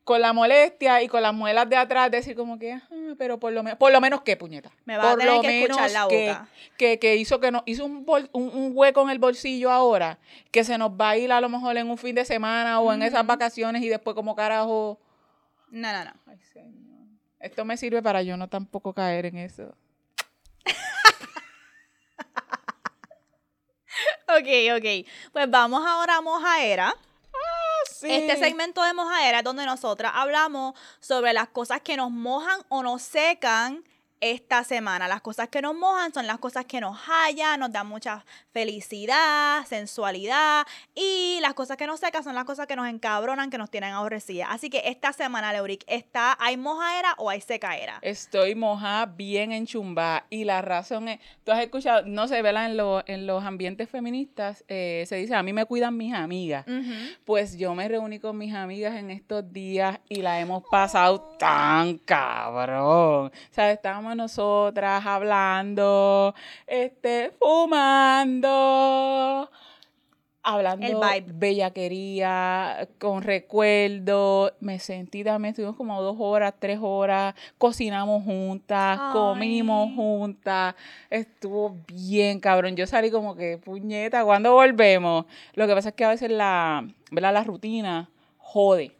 [0.09, 2.87] con la molestia y con las muelas de atrás decir como que, "Ajá,
[3.19, 4.71] pero por lo menos, por lo menos qué puñeta.
[4.85, 6.47] Me va a por tener lo que escuchar menos la que- boca.
[6.79, 10.17] Que, que hizo que no, hizo un, bol- un, un hueco en el bolsillo ahora,
[10.49, 12.91] que se nos va a ir a lo mejor en un fin de semana o
[12.91, 14.99] en esas vacaciones y después como carajo.
[15.69, 16.11] No, no, no.
[16.25, 17.05] Ay, señor.
[17.39, 19.75] Esto me sirve para yo no tampoco caer en eso.
[24.27, 24.47] Ok,
[24.77, 25.07] ok.
[25.33, 26.93] Pues vamos ahora a Mojaera.
[27.91, 28.07] Sí.
[28.09, 32.83] Este segmento de Mojaera es donde nosotras hablamos sobre las cosas que nos mojan o
[32.83, 33.83] nos secan
[34.21, 35.07] esta semana.
[35.07, 39.65] Las cosas que nos mojan son las cosas que nos hallan, nos dan mucha felicidad,
[39.65, 40.65] sensualidad.
[40.95, 43.93] Y las cosas que nos secan son las cosas que nos encabronan, que nos tienen
[43.93, 44.49] aborrecidas.
[44.51, 47.99] Así que esta semana, Leuric, está, ¿hay mojaera o hay secaera?
[48.01, 50.25] Estoy mojada, bien enchumbada.
[50.29, 53.89] Y la razón es, tú has escuchado, no se vela en, lo- en los ambientes
[53.89, 56.65] feministas, eh, se dice, a mí me cuidan mis amigas.
[57.25, 61.97] Pues yo me reuní con mis amigas en estos días y la hemos pasado tan
[61.99, 63.27] cabrón.
[63.27, 66.33] O sea, estábamos nosotras hablando,
[66.67, 68.69] este, fumando,
[70.43, 71.01] hablando
[71.33, 74.53] bellaquería, con recuerdo.
[74.59, 79.11] Me sentí también, estuvimos como dos horas, tres horas, cocinamos juntas, Ay.
[79.13, 80.75] comimos juntas.
[81.09, 82.75] Estuvo bien cabrón.
[82.75, 85.25] Yo salí como que, puñeta, ¿cuándo volvemos?
[85.53, 87.33] Lo que pasa es que a veces la, ¿verdad?
[87.33, 88.98] la rutina jode.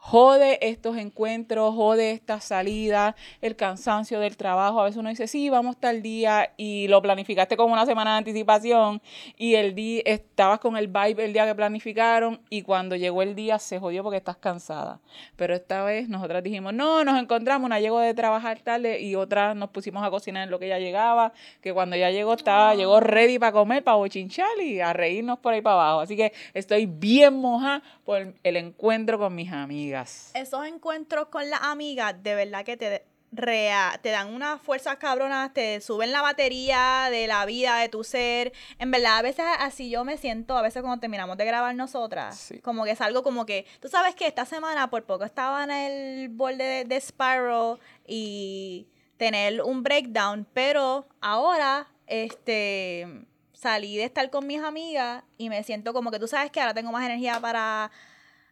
[0.00, 4.80] Jode estos encuentros, jode estas salidas, el cansancio del trabajo.
[4.80, 8.18] A veces uno dice, sí, vamos tal día y lo planificaste con una semana de
[8.18, 9.02] anticipación
[9.36, 13.34] y el día estabas con el vibe el día que planificaron y cuando llegó el
[13.34, 15.00] día se jodió porque estás cansada.
[15.36, 19.54] Pero esta vez nosotras dijimos, no, nos encontramos, una llegó de trabajar tarde y otra
[19.54, 23.00] nos pusimos a cocinar en lo que ella llegaba, que cuando ella llegó estaba, llegó
[23.00, 26.00] ready para comer, para bochinchar y a reírnos por ahí para abajo.
[26.00, 29.87] Así que estoy bien moja por el encuentro con mis amigas.
[30.34, 35.52] Esos encuentros con las amigas, de verdad que te, rea- te dan unas fuerzas cabronas,
[35.52, 38.52] te suben la batería de la vida, de tu ser.
[38.78, 42.38] En verdad, a veces así yo me siento, a veces cuando terminamos de grabar nosotras,
[42.38, 42.58] Sí.
[42.60, 45.70] como que es algo como que, tú sabes que esta semana por poco estaba en
[45.70, 48.86] el borde de, de Spiral y
[49.18, 53.06] tener un breakdown, pero ahora, este,
[53.52, 56.72] salí de estar con mis amigas y me siento como que tú sabes que ahora
[56.74, 57.90] tengo más energía para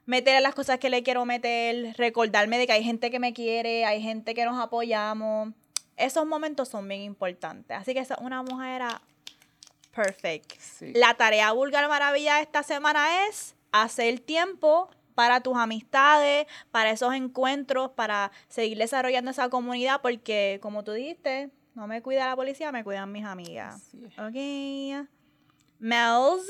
[0.07, 3.85] meter las cosas que le quiero meter, recordarme de que hay gente que me quiere,
[3.85, 5.51] hay gente que nos apoyamos.
[5.97, 7.77] Esos momentos son bien importantes.
[7.77, 8.83] Así que esa es una mujer
[9.95, 10.59] perfect.
[10.59, 10.93] Sí.
[10.95, 17.15] La tarea vulgar maravilla de esta semana es hacer tiempo para tus amistades, para esos
[17.15, 22.71] encuentros, para seguir desarrollando esa comunidad, porque como tú dijiste, no me cuida la policía,
[22.71, 23.95] me cuidan mis amigas.
[23.95, 24.19] Es.
[24.19, 25.09] Ok.
[25.79, 26.47] Mels.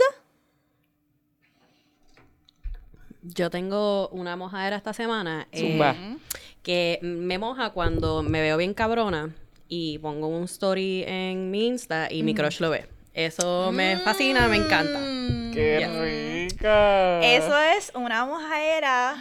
[3.35, 5.49] Yo tengo una mojadera esta semana.
[5.53, 5.93] eh, Zumba.
[5.95, 6.19] Mm.
[6.63, 9.35] que me moja cuando me veo bien cabrona
[9.69, 12.87] y pongo un story en mi Insta y mi crush lo ve.
[13.15, 14.99] Eso me fascina, me encanta.
[14.99, 16.51] Mm, ¡Qué Yes.
[16.53, 17.21] rica!
[17.23, 19.17] Eso es una mojadera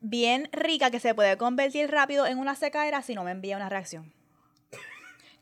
[0.00, 3.68] bien rica que se puede convertir rápido en una secadera si no me envía una
[3.68, 4.12] reacción.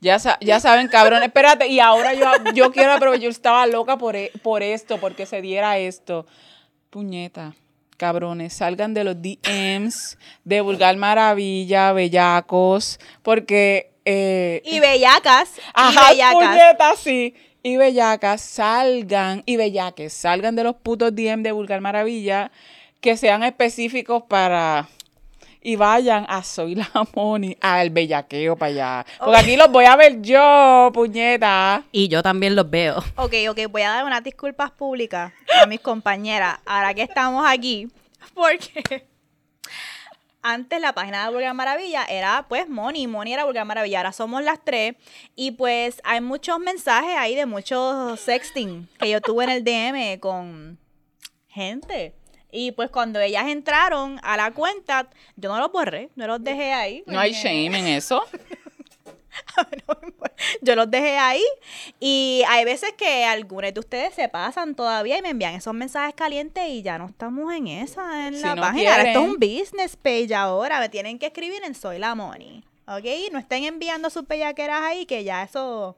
[0.01, 1.22] Ya, sa- ya saben, cabrón.
[1.22, 3.24] Espérate, y ahora yo, yo quiero aprovechar.
[3.24, 6.26] Yo estaba loca por, e- por esto, porque se diera esto.
[6.90, 7.55] Puñeta,
[7.97, 13.90] cabrones, salgan de los DMs de Vulgar Maravilla, Bellacos, porque.
[14.05, 15.51] eh, Y bellacas.
[15.72, 16.99] Ajá, y bellacas.
[16.99, 17.34] sí.
[17.62, 22.51] Y bellacas, salgan, y bellaques, salgan de los putos DM de Vulgar Maravilla,
[23.01, 24.86] que sean específicos para...
[25.67, 29.07] Y vayan a Soy la Moni, al bellaqueo para allá.
[29.19, 31.83] Porque aquí los voy a ver yo, puñeta.
[31.91, 32.99] Y yo también los veo.
[33.17, 37.89] Ok, ok, voy a dar unas disculpas públicas a mis compañeras ahora que estamos aquí,
[38.35, 39.07] porque
[40.43, 44.45] antes la página de Vulgar Maravilla era pues Moni, Moni era Vulgar Maravilla, ahora somos
[44.45, 44.97] las tres
[45.35, 50.21] y pues hay muchos mensajes ahí de muchos sexting que yo tuve en el DM
[50.21, 50.79] con
[51.49, 52.12] gente.
[52.57, 56.73] Y pues cuando ellas entraron a la cuenta, yo no los borré, no los dejé
[56.73, 57.03] ahí.
[57.05, 58.23] No hay shame en eso.
[60.63, 61.43] Yo los dejé ahí
[61.99, 66.15] y hay veces que algunos de ustedes se pasan todavía y me envían esos mensajes
[66.15, 68.91] calientes y ya no estamos en esa, en Si la no página.
[68.93, 69.31] Ahora esto es quieren.
[69.31, 70.79] un business page ahora.
[70.79, 72.63] Me tienen que escribir en Soy la Money.
[72.87, 73.05] ¿Ok?
[73.33, 75.97] No estén enviando sus bellaqueras ahí que ya eso...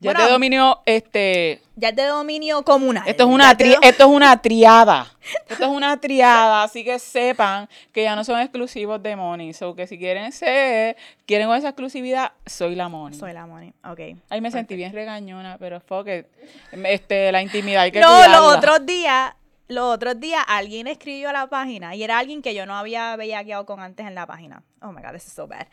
[0.00, 1.60] Ya Bueno, te dominio, este...
[1.74, 3.02] ya es de dominio comunal.
[3.08, 5.06] Esto es una tri- do- esto es una triada.
[5.48, 9.52] Esto es una triada, así que sepan que ya no son exclusivos de Money.
[9.52, 10.96] So que si quieren ser,
[11.26, 13.18] quieren con esa exclusividad, soy la Money.
[13.18, 13.72] Soy la Money.
[13.84, 14.00] Ok.
[14.30, 16.26] Ahí me sentí bien regañona, pero fuck it.
[16.72, 18.36] Este, la intimidad hay que No, cuidarla.
[18.38, 19.32] los otros días,
[19.68, 23.14] los otros días alguien escribió a la página y era alguien que yo no había
[23.16, 24.62] bellaqueado con antes en la página.
[24.80, 25.66] Oh my god, this is so bad.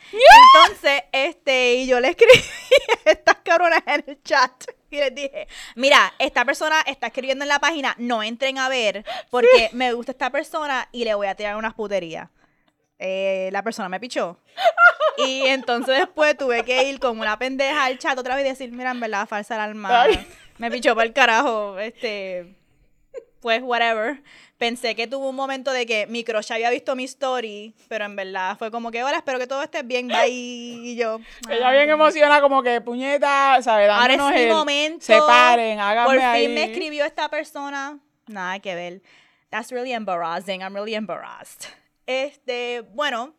[0.54, 2.34] Entonces, este, y yo le escribí
[3.06, 4.52] a estas cabronas en el chat
[4.90, 9.06] y les dije, mira, esta persona está escribiendo en la página, no entren a ver
[9.30, 12.30] porque me gusta esta persona y le voy a tirar unas puterías.
[13.00, 14.40] Eh, la persona me pichó.
[15.18, 18.72] Y entonces después tuve que ir como una pendeja al chat otra vez y decir,
[18.72, 20.04] mira, en verdad, falsa alarma.
[20.04, 20.28] Ay.
[20.58, 21.78] Me pichó para el carajo.
[21.80, 22.56] Este,
[23.46, 24.24] pues, whatever.
[24.58, 28.16] Pensé que tuvo un momento de que mi crush había visto mi story, pero en
[28.16, 30.28] verdad fue como que, hola, espero que todo esté bien, bye.
[30.30, 31.20] Y yo.
[31.52, 33.88] Ella "Ah, bien emociona, como que puñeta, ¿sabes?
[33.88, 35.06] Ahora es mi el momento.
[35.06, 36.48] Separen, háganme Por fin ahí.
[36.48, 38.00] me escribió esta persona.
[38.26, 39.02] Nada que ver.
[39.52, 40.62] That's really embarrassing.
[40.64, 41.66] I'm really embarrassed.
[42.08, 43.36] Este, bueno,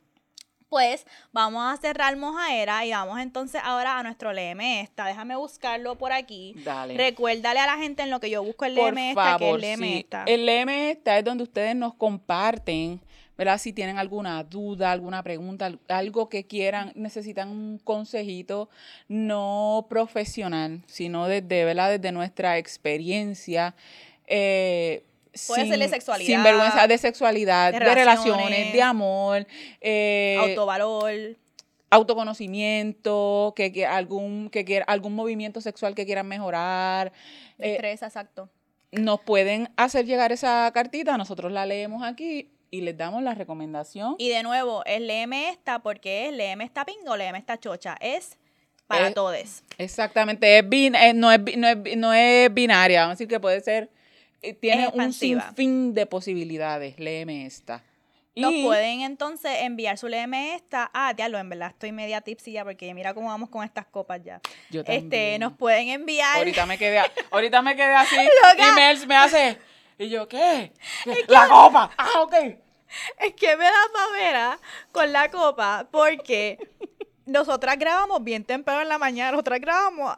[0.69, 5.07] pues vamos a cerrar mojaera y vamos entonces ahora a nuestro Léeme esta.
[5.07, 6.55] Déjame buscarlo por aquí.
[6.65, 6.97] Dale.
[6.97, 9.41] Recuérdale a la gente en lo que yo busco el Por Léeme esta, que es
[9.41, 9.99] favor, Léeme sí.
[9.99, 10.25] esta.
[10.25, 13.01] El LM esta es donde ustedes nos comparten,
[13.39, 13.59] ¿verdad?
[13.59, 18.69] Si tienen alguna duda, alguna pregunta, al- algo que quieran, necesitan un consejito
[19.09, 21.91] no profesional, sino desde, ¿verdad?
[21.91, 23.75] Desde nuestra experiencia.
[24.27, 25.05] eh,
[25.47, 29.47] Puede ser de sexualidad, Sin vergüenza de sexualidad, de de, relaciones, de amor,
[29.81, 31.37] eh, Autovalor.
[31.91, 37.13] autoconocimiento, que, que algún, que quiera, algún movimiento sexual que quieran mejorar.
[37.59, 38.49] eh, Destreza, exacto.
[38.93, 44.17] nos pueden hacer llegar esa cartita, nosotros la leemos aquí y les damos la recomendación.
[44.19, 47.97] Y de nuevo, es léeme esta porque es léeme esta pinga o léeme esta chocha.
[48.01, 48.37] Es
[48.87, 49.63] para Eh, todos.
[49.79, 53.41] Exactamente, es bin- eh, no, es, no, es, no es binaria, vamos a decir que
[53.41, 53.89] puede ser, eh,
[54.61, 57.83] tiene un sinfín de posibilidades, léeme esta.
[58.35, 60.91] Nos Y- pueden entonces enviar su léeme esta.
[60.93, 64.21] Ah, diablo, en verdad estoy media tipsy ya porque mira cómo vamos con estas copas
[64.23, 64.41] ya.
[64.71, 65.41] Yo Este, también.
[65.41, 66.37] nos pueden enviar.
[66.37, 68.15] Ahorita me quedé, a- ahorita me quedé así
[68.59, 69.59] y Mels me hace,
[69.99, 70.71] y yo, ¿qué?
[71.29, 72.35] La copa, ah, ok.
[73.21, 74.59] Es que me da pavera
[74.93, 76.59] con la copa porque
[77.27, 79.31] nosotras grabamos bien temprano en la mañana.
[79.33, 80.17] Nosotras grabamos.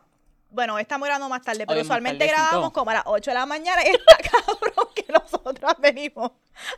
[0.51, 3.47] Bueno, estamos grabando más tarde, pero Hoy usualmente grabamos como a las 8 de la
[3.47, 6.31] mañana y está cabrón que nosotras venimos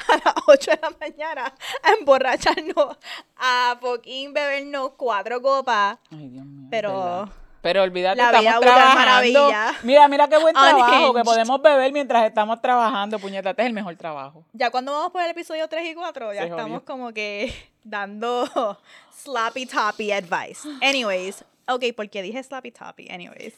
[0.08, 2.96] a las 8 de la mañana a emborracharnos,
[3.36, 5.98] a fucking bebernos cuatro copas.
[6.10, 6.68] Ay, Dios mío.
[6.70, 7.28] Pero-.
[7.62, 8.98] Pero olvídate, La estamos trabajando.
[8.98, 9.74] maravilla.
[9.82, 13.18] Mira, mira qué buen trabajo que podemos beber mientras estamos trabajando.
[13.18, 14.46] Puñeta, este es el mejor trabajo.
[14.54, 16.84] Ya cuando vamos por el episodio 3 y 4, ya Se estamos jodió.
[16.86, 17.54] como que
[17.84, 18.78] dando
[19.22, 20.66] slappy toppy advice.
[20.80, 21.44] Anyways,
[21.74, 23.54] ok, porque dije slappy toppy, anyways.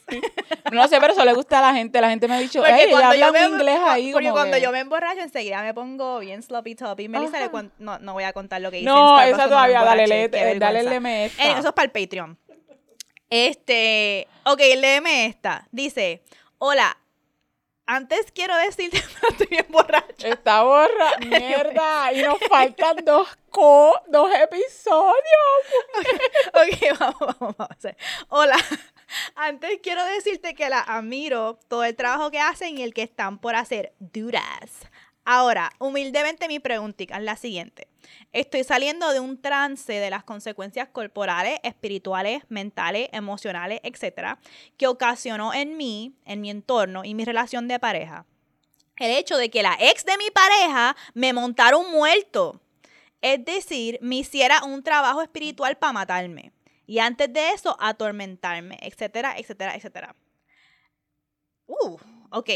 [0.71, 1.99] No sé, pero eso le gusta a la gente.
[2.01, 4.11] La gente me ha dicho, Porque "Ey, ella yo habla me un inglés ahí.
[4.11, 4.63] porque como cuando que-".
[4.63, 7.07] yo me emborracho enseguida me pongo bien sloppy toppy.
[7.09, 7.49] Melissa le
[7.79, 10.55] no, no voy a contar lo que hice No, en esa todavía, dale, qué eh,
[10.59, 11.43] dale, léeme esta.
[11.43, 12.37] Eh, Eso es para el Patreon.
[13.29, 15.67] Este, ok, léeme esta.
[15.71, 16.21] Dice,
[16.59, 16.95] hola,
[17.85, 18.97] antes quiero decirte,
[19.29, 20.29] estoy bien borracha.
[20.29, 22.13] Está borra, mierda.
[22.13, 25.13] y nos faltan dos co, dos episodios.
[26.53, 27.95] Okay, ok, vamos, vamos, vamos.
[28.29, 28.55] Hola.
[29.35, 33.37] Antes quiero decirte que la admiro todo el trabajo que hacen y el que están
[33.37, 33.93] por hacer.
[33.99, 34.87] Duras.
[35.25, 37.87] Ahora, humildemente mi preguntita es la siguiente.
[38.33, 44.39] Estoy saliendo de un trance de las consecuencias corporales, espirituales, mentales, emocionales, etcétera,
[44.77, 48.25] que ocasionó en mí, en mi entorno y mi relación de pareja.
[48.97, 52.59] El hecho de que la ex de mi pareja me montara un muerto.
[53.21, 56.51] Es decir, me hiciera un trabajo espiritual para matarme.
[56.85, 60.15] Y antes de eso, atormentarme, etcétera, etcétera, etcétera.
[61.65, 61.97] Uh,
[62.31, 62.49] ok.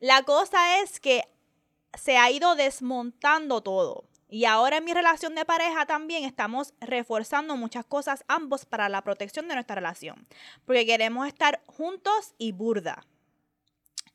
[0.00, 1.22] La cosa es que
[1.98, 4.04] se ha ido desmontando todo.
[4.28, 9.02] Y ahora en mi relación de pareja también estamos reforzando muchas cosas ambos para la
[9.02, 10.26] protección de nuestra relación.
[10.64, 13.06] Porque queremos estar juntos y burda.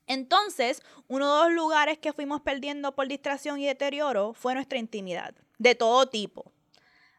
[0.07, 5.35] Entonces, uno de los lugares que fuimos perdiendo por distracción y deterioro fue nuestra intimidad,
[5.59, 6.51] de todo tipo.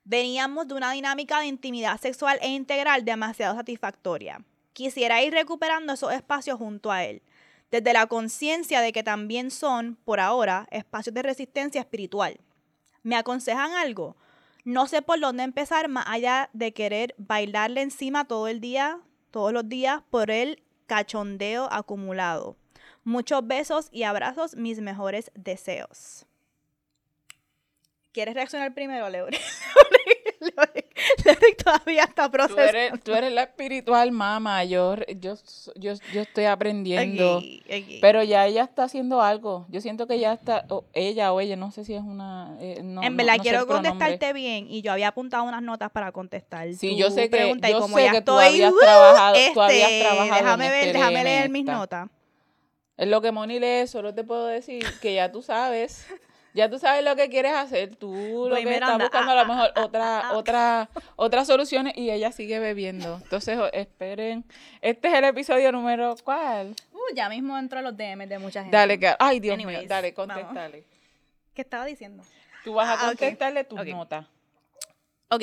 [0.05, 4.43] Veníamos de una dinámica de intimidad sexual e integral demasiado satisfactoria.
[4.73, 7.23] Quisiera ir recuperando esos espacios junto a él,
[7.71, 12.39] desde la conciencia de que también son, por ahora, espacios de resistencia espiritual.
[13.03, 14.17] ¿Me aconsejan algo?
[14.65, 19.01] No sé por dónde empezar más allá de querer bailarle encima todo el día,
[19.31, 22.57] todos los días, por el cachondeo acumulado.
[23.05, 26.27] Muchos besos y abrazos, mis mejores deseos.
[28.13, 29.39] ¿Quieres reaccionar primero, Leori?
[31.65, 32.69] Todavía está Tú procesando.
[32.69, 35.35] eres, tú eres la espiritual mamá, yo, yo,
[35.77, 37.43] yo, yo estoy aprendiendo.
[38.01, 39.67] Pero ya ella está haciendo algo.
[39.69, 42.57] Yo siento que ya está, o ella o ella, no sé si es una...
[42.61, 46.13] eh, no, en verdad no quiero contestarte bien y yo había apuntado unas notas para
[46.13, 46.73] contestar.
[46.75, 48.79] Sí, yo sé que, pregunta y yo como sé ya que tú habías ¡uh!
[48.81, 52.09] trabajado, tú habías Este, trabajado en déjame ver, este déjame leer mis notas.
[52.97, 56.07] Es lo que Moni lee, solo te puedo decir que ya tú sabes,
[56.59, 59.41] ya tú sabes lo que quieres hacer, tú lo Voy, que estás buscando ah, a
[59.41, 60.37] ah, lo mejor ah, otra, ah, ah.
[60.37, 63.21] otra, otras soluciones y ella sigue bebiendo.
[63.23, 64.45] Entonces, esperen,
[64.81, 66.75] este es el episodio número, ¿cuál?
[66.93, 68.77] Uh, ya mismo entro a los DMs de mucha gente.
[68.77, 70.35] Dale, que, ay Dios mío, dale, vamos.
[70.35, 70.85] contéstale.
[71.55, 72.25] ¿Qué estaba diciendo?
[72.65, 73.87] Tú vas a Ah, contestarle tus Ok.
[73.87, 74.27] notas.
[75.31, 75.43] Ok,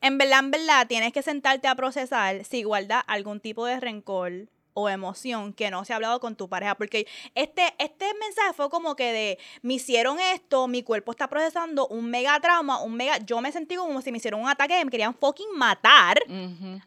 [0.00, 4.48] en verdad, en verdad, tienes que sentarte a procesar si guarda algún tipo de rencor
[4.78, 6.76] o emoción que no se ha hablado con tu pareja.
[6.76, 11.88] Porque este, este mensaje fue como que de, me hicieron esto, mi cuerpo está procesando
[11.88, 13.18] un mega trauma, un mega...
[13.18, 16.18] Yo me sentí como si me hicieron un ataque, me querían fucking matar.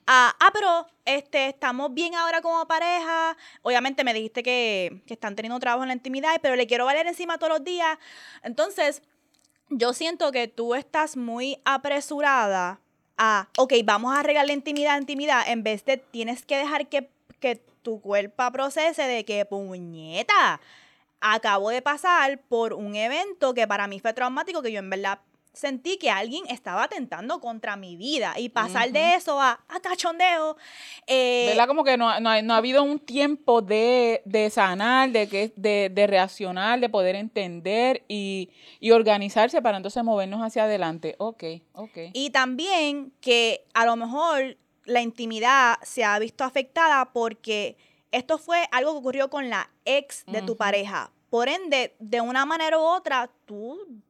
[0.08, 3.36] Ah, ah, pero este, estamos bien ahora como pareja.
[3.62, 7.08] Obviamente me dijiste que, que están teniendo trabajo en la intimidad, pero le quiero valer
[7.08, 7.98] encima todos los días.
[8.44, 9.02] Entonces,
[9.70, 12.80] yo siento que tú estás muy apresurada
[13.18, 17.10] a, ok, vamos a arreglar la intimidad, intimidad, en vez de tienes que dejar que,
[17.40, 20.60] que tu cuerpo procese de que, puñeta,
[21.20, 25.20] acabo de pasar por un evento que para mí fue traumático, que yo en verdad
[25.54, 30.56] sentí que alguien estaba atentando contra mi vida y pasar de eso a, a cachondeo.
[31.08, 31.68] eh, ¿Verdad?
[31.68, 35.52] Como que no, ha- no, no ha habido un tiempo de, de sanar, de, que,
[35.58, 41.16] de, de reaccionar, de poder entender y, y organizarse para entonces movernos hacia adelante.
[41.18, 41.98] Ok, ok.
[42.14, 44.56] Y también que a lo mejor
[44.86, 47.78] la intimidad se ha visto afectada porque
[48.12, 51.12] esto fue algo que ocurrió con la ex de tu pareja.
[51.30, 54.02] Por ende, de una manera u otra, tú...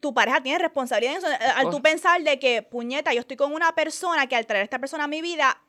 [0.00, 1.30] tu pareja tiene responsabilidad en eso.
[1.30, 1.82] Eh, Al tú Oh.
[1.82, 5.04] pensar de que, puñeta, yo estoy con una persona que al traer a esta persona
[5.04, 5.60] a mi vida,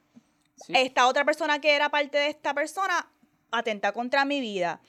[0.58, 0.74] Sí.
[0.76, 3.10] esta otra persona que era parte de esta persona
[3.52, 4.80] atenta contra mi vida.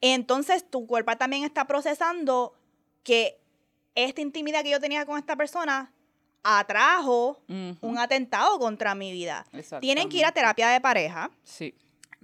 [0.00, 2.54] Entonces tu cuerpo también está procesando
[3.02, 3.38] que
[3.94, 5.92] esta intimidad que yo tenía con esta persona
[6.44, 9.44] atrajo un atentado contra mi vida.
[9.80, 11.74] Tienen que ir a terapia de pareja, Sí.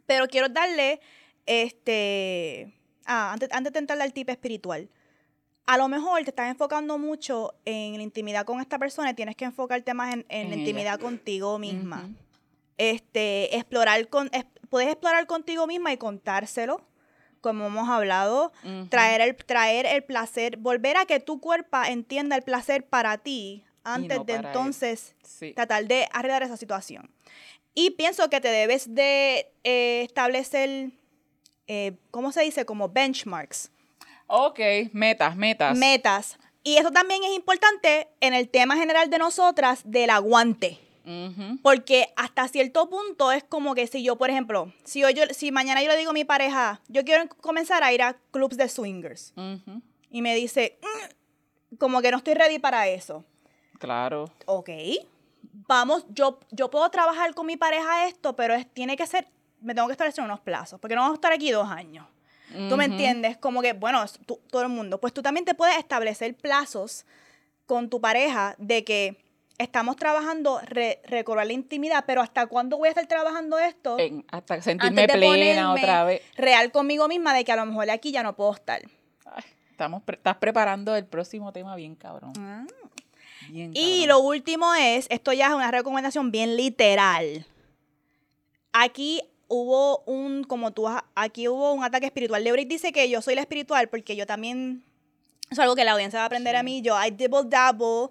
[0.06, 1.00] pero quiero darle,
[1.46, 2.72] este,
[3.06, 4.88] ah, antes, antes de entrar al tipo espiritual,
[5.66, 9.36] a lo mejor te estás enfocando mucho en la intimidad con esta persona y tienes
[9.36, 10.60] que enfocarte más en, en En la ella.
[10.62, 12.10] intimidad contigo misma.
[12.76, 16.82] Este, explorar con, es- puedes explorar contigo misma y contárselo,
[17.40, 18.52] como hemos hablado,
[18.90, 23.64] traer el, traer el placer, volver a que tu cuerpo entienda el placer para ti
[23.84, 25.52] antes no de entonces Sí.
[25.54, 27.10] tratar de arreglar esa situación.
[27.74, 30.90] Y pienso que te debes de eh, establecer,
[31.66, 32.64] eh, ¿cómo se dice?
[32.64, 33.70] Como benchmarks
[34.26, 34.60] Ok,
[34.92, 35.76] metas, metas.
[35.76, 36.38] metas.
[36.62, 40.78] Y eso también es importante en el tema general de nosotras del aguante.
[41.62, 45.50] Porque hasta cierto punto es como que si yo, por ejemplo, si, hoy yo, si
[45.50, 48.68] mañana yo le digo a mi pareja, yo quiero comenzar a ir a clubs de
[48.68, 49.32] swingers.
[49.36, 49.82] Ujú.
[50.12, 53.24] Y me dice, "Mm, como que no estoy ready para eso.
[53.80, 54.30] Claro.
[54.46, 54.70] Ok,
[55.66, 59.26] vamos, yo, yo puedo trabajar con mi pareja esto, pero es, tiene que ser,
[59.60, 62.06] me tengo que establecer unos plazos, porque no vamos a estar aquí dos años.
[62.68, 63.36] ¿Tú me entiendes?
[63.36, 64.98] Como que, bueno, tú- todo el mundo.
[65.00, 67.06] Pues tú también te puedes establecer plazos
[67.66, 69.22] con tu pareja de que
[69.56, 73.98] estamos trabajando re- recobrar la intimidad, pero ¿hasta cuándo voy a estar trabajando esto?
[74.00, 76.22] En- hasta sentirme Antes de plena otra vez.
[76.36, 78.82] Real conmigo misma de que a lo mejor aquí ya no puedo estar.
[79.26, 82.32] Ay, estamos pre- estás preparando el próximo tema bien cabrón.
[83.50, 87.46] Bien Y lo último es, esto ya es una recomendación bien literal.
[88.72, 92.44] Aquí hubo un, como tú, aquí hubo un ataque espiritual.
[92.44, 94.84] Lebrick dice que yo soy la espiritual porque yo también,
[95.50, 96.80] eso es algo que la audiencia va a aprender a mí.
[96.82, 98.10] Yo, I dibble dabble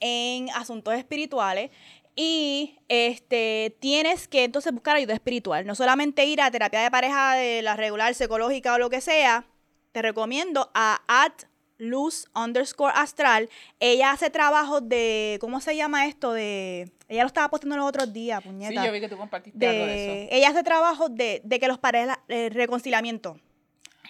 [0.00, 1.70] en asuntos espirituales.
[2.16, 5.64] Y este tienes que entonces buscar ayuda espiritual.
[5.64, 9.46] No solamente ir a terapia de pareja de la regular, psicológica o lo que sea.
[9.92, 11.44] Te recomiendo a at
[11.80, 13.48] luz underscore astral.
[13.80, 15.38] Ella hace trabajos de.
[15.40, 16.32] ¿Cómo se llama esto?
[16.32, 16.92] De.
[17.08, 18.86] Ella lo estaba posteando los otros días, Sí, puñeta.
[18.86, 20.28] yo vi que tú compartiste algo de de, eso.
[20.36, 23.40] ella hace trabajos de, de que los parejas, eh, reconciliamiento.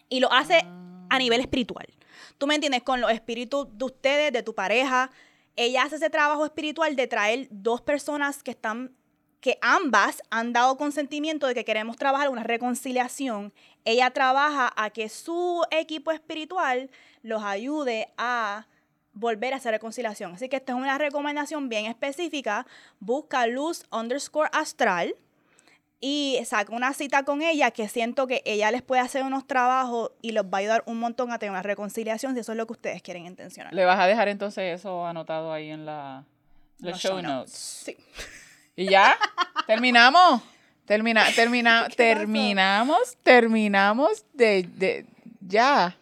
[0.09, 1.07] Y lo hace Ah.
[1.11, 1.87] a nivel espiritual.
[2.37, 2.83] ¿Tú me entiendes?
[2.83, 5.11] Con los espíritus de ustedes, de tu pareja.
[5.57, 8.93] Ella hace ese trabajo espiritual de traer dos personas que están,
[9.41, 13.53] que ambas han dado consentimiento de que queremos trabajar una reconciliación.
[13.85, 16.91] Ella trabaja a que su equipo espiritual
[17.23, 18.67] los ayude a
[19.13, 20.35] volver a esa reconciliación.
[20.35, 22.67] Así que esta es una recomendación bien específica.
[23.01, 25.15] Busca luz underscore astral
[26.01, 30.13] y saca una cita con ella que siento que ella les puede hacer unos trabajos
[30.23, 32.67] y los va a ayudar un montón a tener una reconciliación si eso es lo
[32.67, 33.75] que ustedes quieren intencionar.
[33.75, 36.25] Le vas a dejar entonces eso anotado ahí en la
[36.79, 37.53] los Los show, show notes.
[37.53, 37.97] Sí.
[38.77, 39.19] Y ya,
[39.67, 40.43] terminamos.
[40.91, 45.07] Termina, termina, terminamos, terminamos de, de
[45.41, 45.97] ya.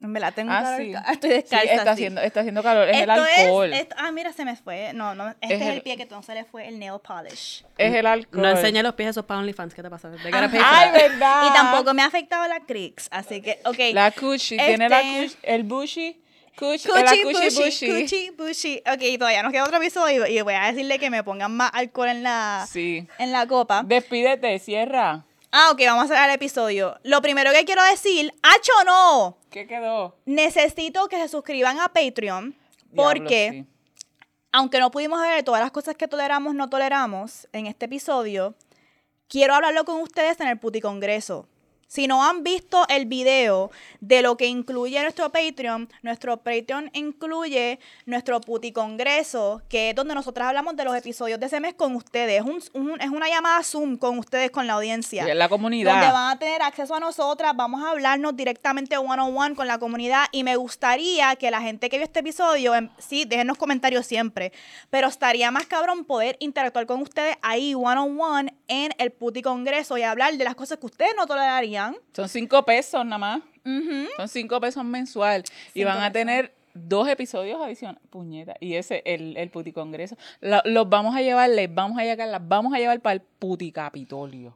[0.00, 0.80] En verdad, tengo Ah, calor.
[0.82, 0.92] sí.
[1.12, 1.64] Estoy Sí, descalza.
[1.72, 1.88] está sí.
[1.90, 2.88] haciendo, está haciendo calor.
[2.90, 3.72] Es el Esto alcohol.
[3.72, 4.92] Es, esto- ah, mira, se me fue.
[4.92, 5.30] No, no.
[5.40, 7.64] Este Es es, el- el pie que entonces le fue el nail polish.
[7.76, 8.42] Es el alcohol.
[8.42, 9.74] No enseñé los pies esos para OnlyFans.
[9.74, 10.10] ¿Qué te pasa?
[10.22, 11.46] Ay, verdad.
[11.48, 13.08] Y tampoco me ha afectado la crix.
[13.10, 13.78] Así que, ok.
[13.94, 16.20] La cuchi, tiene la Este- cuchi, el bushy,
[16.58, 18.82] cuchi, Cuchi, bushy.
[18.86, 22.08] Ok, todavía nos queda otro episodio y voy a decirle que me pongan más alcohol
[22.08, 23.06] en la, Sí.
[23.18, 23.82] en la copa.
[23.84, 25.24] Despídete, cierra.
[25.50, 26.98] Ah, ok, vamos a cerrar el episodio.
[27.04, 29.38] Lo primero que quiero decir, ¡Hacho no!
[29.50, 30.16] ¿Qué quedó?
[30.24, 32.56] Necesito que se suscriban a Patreon
[32.90, 33.66] Diablo, porque, sí.
[34.50, 38.54] aunque no pudimos ver todas las cosas que toleramos, no toleramos en este episodio,
[39.28, 41.48] quiero hablarlo con ustedes en el Puti Congreso.
[41.86, 43.70] Si no han visto el video
[44.00, 50.14] de lo que incluye nuestro Patreon, nuestro Patreon incluye nuestro Puti Congreso, que es donde
[50.14, 52.40] nosotras hablamos de los episodios de ese mes con ustedes.
[52.42, 55.48] Es, un- un- es una llamada Zoom con ustedes, con la audiencia Y en la
[55.48, 55.92] comunidad.
[55.92, 59.66] donde van a tener acceso a nosotras, vamos a hablarnos directamente one on one con
[59.66, 63.56] la comunidad y me gustaría que la gente que vio este episodio, em, sí, déjenos
[63.58, 64.52] comentarios siempre,
[64.90, 69.42] pero estaría más cabrón poder interactuar con ustedes ahí one on one en el puti
[69.42, 71.73] congreso y hablar de las cosas que ustedes no tolerarían.
[72.14, 73.42] Son cinco pesos nada más.
[74.16, 75.42] Son cinco pesos mensual.
[75.72, 76.12] y van a pesos.
[76.12, 78.02] tener dos episodios adicionales.
[78.10, 78.54] Puñeta.
[78.60, 80.16] Y ese, el, el puti congreso.
[80.40, 83.20] La- los vamos a llevar, les vamos a llegar, las vamos a llevar para el
[83.20, 84.54] puti capitolio.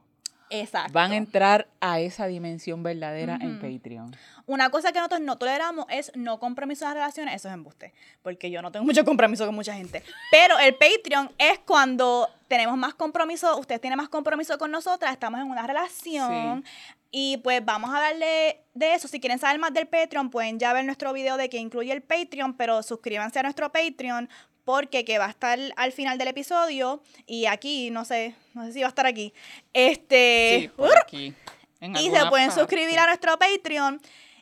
[0.51, 0.91] Exacto.
[0.93, 4.15] Van a entrar a esa dimensión verdadera en Patreon.
[4.47, 7.35] Una cosa que nosotros no toleramos es no compromiso en las relaciones.
[7.35, 7.93] Eso es embuste.
[8.23, 10.01] Porque yo no tengo mucho compromiso con mucha gente.
[10.31, 15.39] Pero el Patreon es cuando tenemos más compromiso, ustedes tienen más compromiso con nosotras, estamos
[15.39, 16.65] en una relación.
[17.11, 19.07] Y pues vamos a darle de eso.
[19.07, 22.01] Si quieren saber más del Patreon, pueden ya ver nuestro video de que incluye el
[22.03, 24.29] Patreon, pero suscríbanse a nuestro Patreon
[24.63, 28.73] porque que va a estar al final del episodio y aquí, no sé, no sé
[28.73, 29.33] si va a estar aquí.
[29.73, 31.33] Este, Sí, por aquí.
[31.81, 32.61] En y se pueden parte.
[32.61, 33.99] suscribir a nuestro Patreon.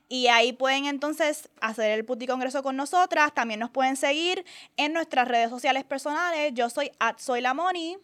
[0.10, 3.34] Y ahí pueden entonces hacer el Puti Congreso con nosotras.
[3.34, 4.46] También nos pueden seguir
[4.78, 6.54] en nuestras redes sociales personales.
[6.54, 7.98] Yo soy at Soy la Moni.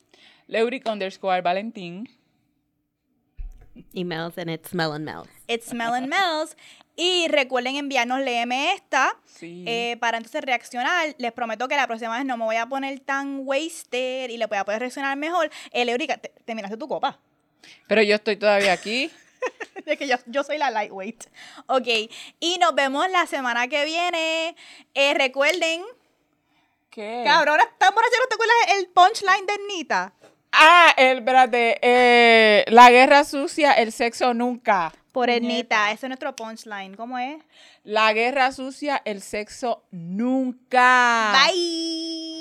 [0.47, 2.09] Leuric underscore Valentín.
[3.93, 5.27] Emails and it's Mel and Mel.
[5.47, 6.55] It's Melon Mel's.
[6.95, 9.65] Y recuerden enviarnos Léeme esta Sí.
[9.67, 11.15] eh, para entonces reaccionar.
[11.17, 14.45] Les prometo que la próxima vez no me voy a poner tan wasted y le
[14.45, 15.49] voy a poder reaccionar mejor.
[15.71, 17.19] Eh, Leurica, te, terminaste tu copa.
[17.87, 19.09] Pero yo estoy todavía aquí.
[19.85, 21.25] Es que yo, yo soy la lightweight.
[21.67, 21.87] Ok.
[22.39, 24.55] Y nos vemos la semana que viene.
[24.93, 25.83] Eh, recuerden
[26.89, 27.23] ¿Qué?
[27.25, 30.13] Cabrón, estamos haciendo, ¿te acuerdas el punchline de Nita?
[30.53, 34.93] Ah, el, espérate, eh, la guerra sucia, el sexo nunca.
[35.11, 35.57] Por el Puñeta.
[35.57, 36.95] Nita, ese es nuestro punchline.
[36.95, 37.37] ¿Cómo es?
[37.83, 41.33] La guerra sucia, el sexo nunca.
[41.33, 42.32] Bye.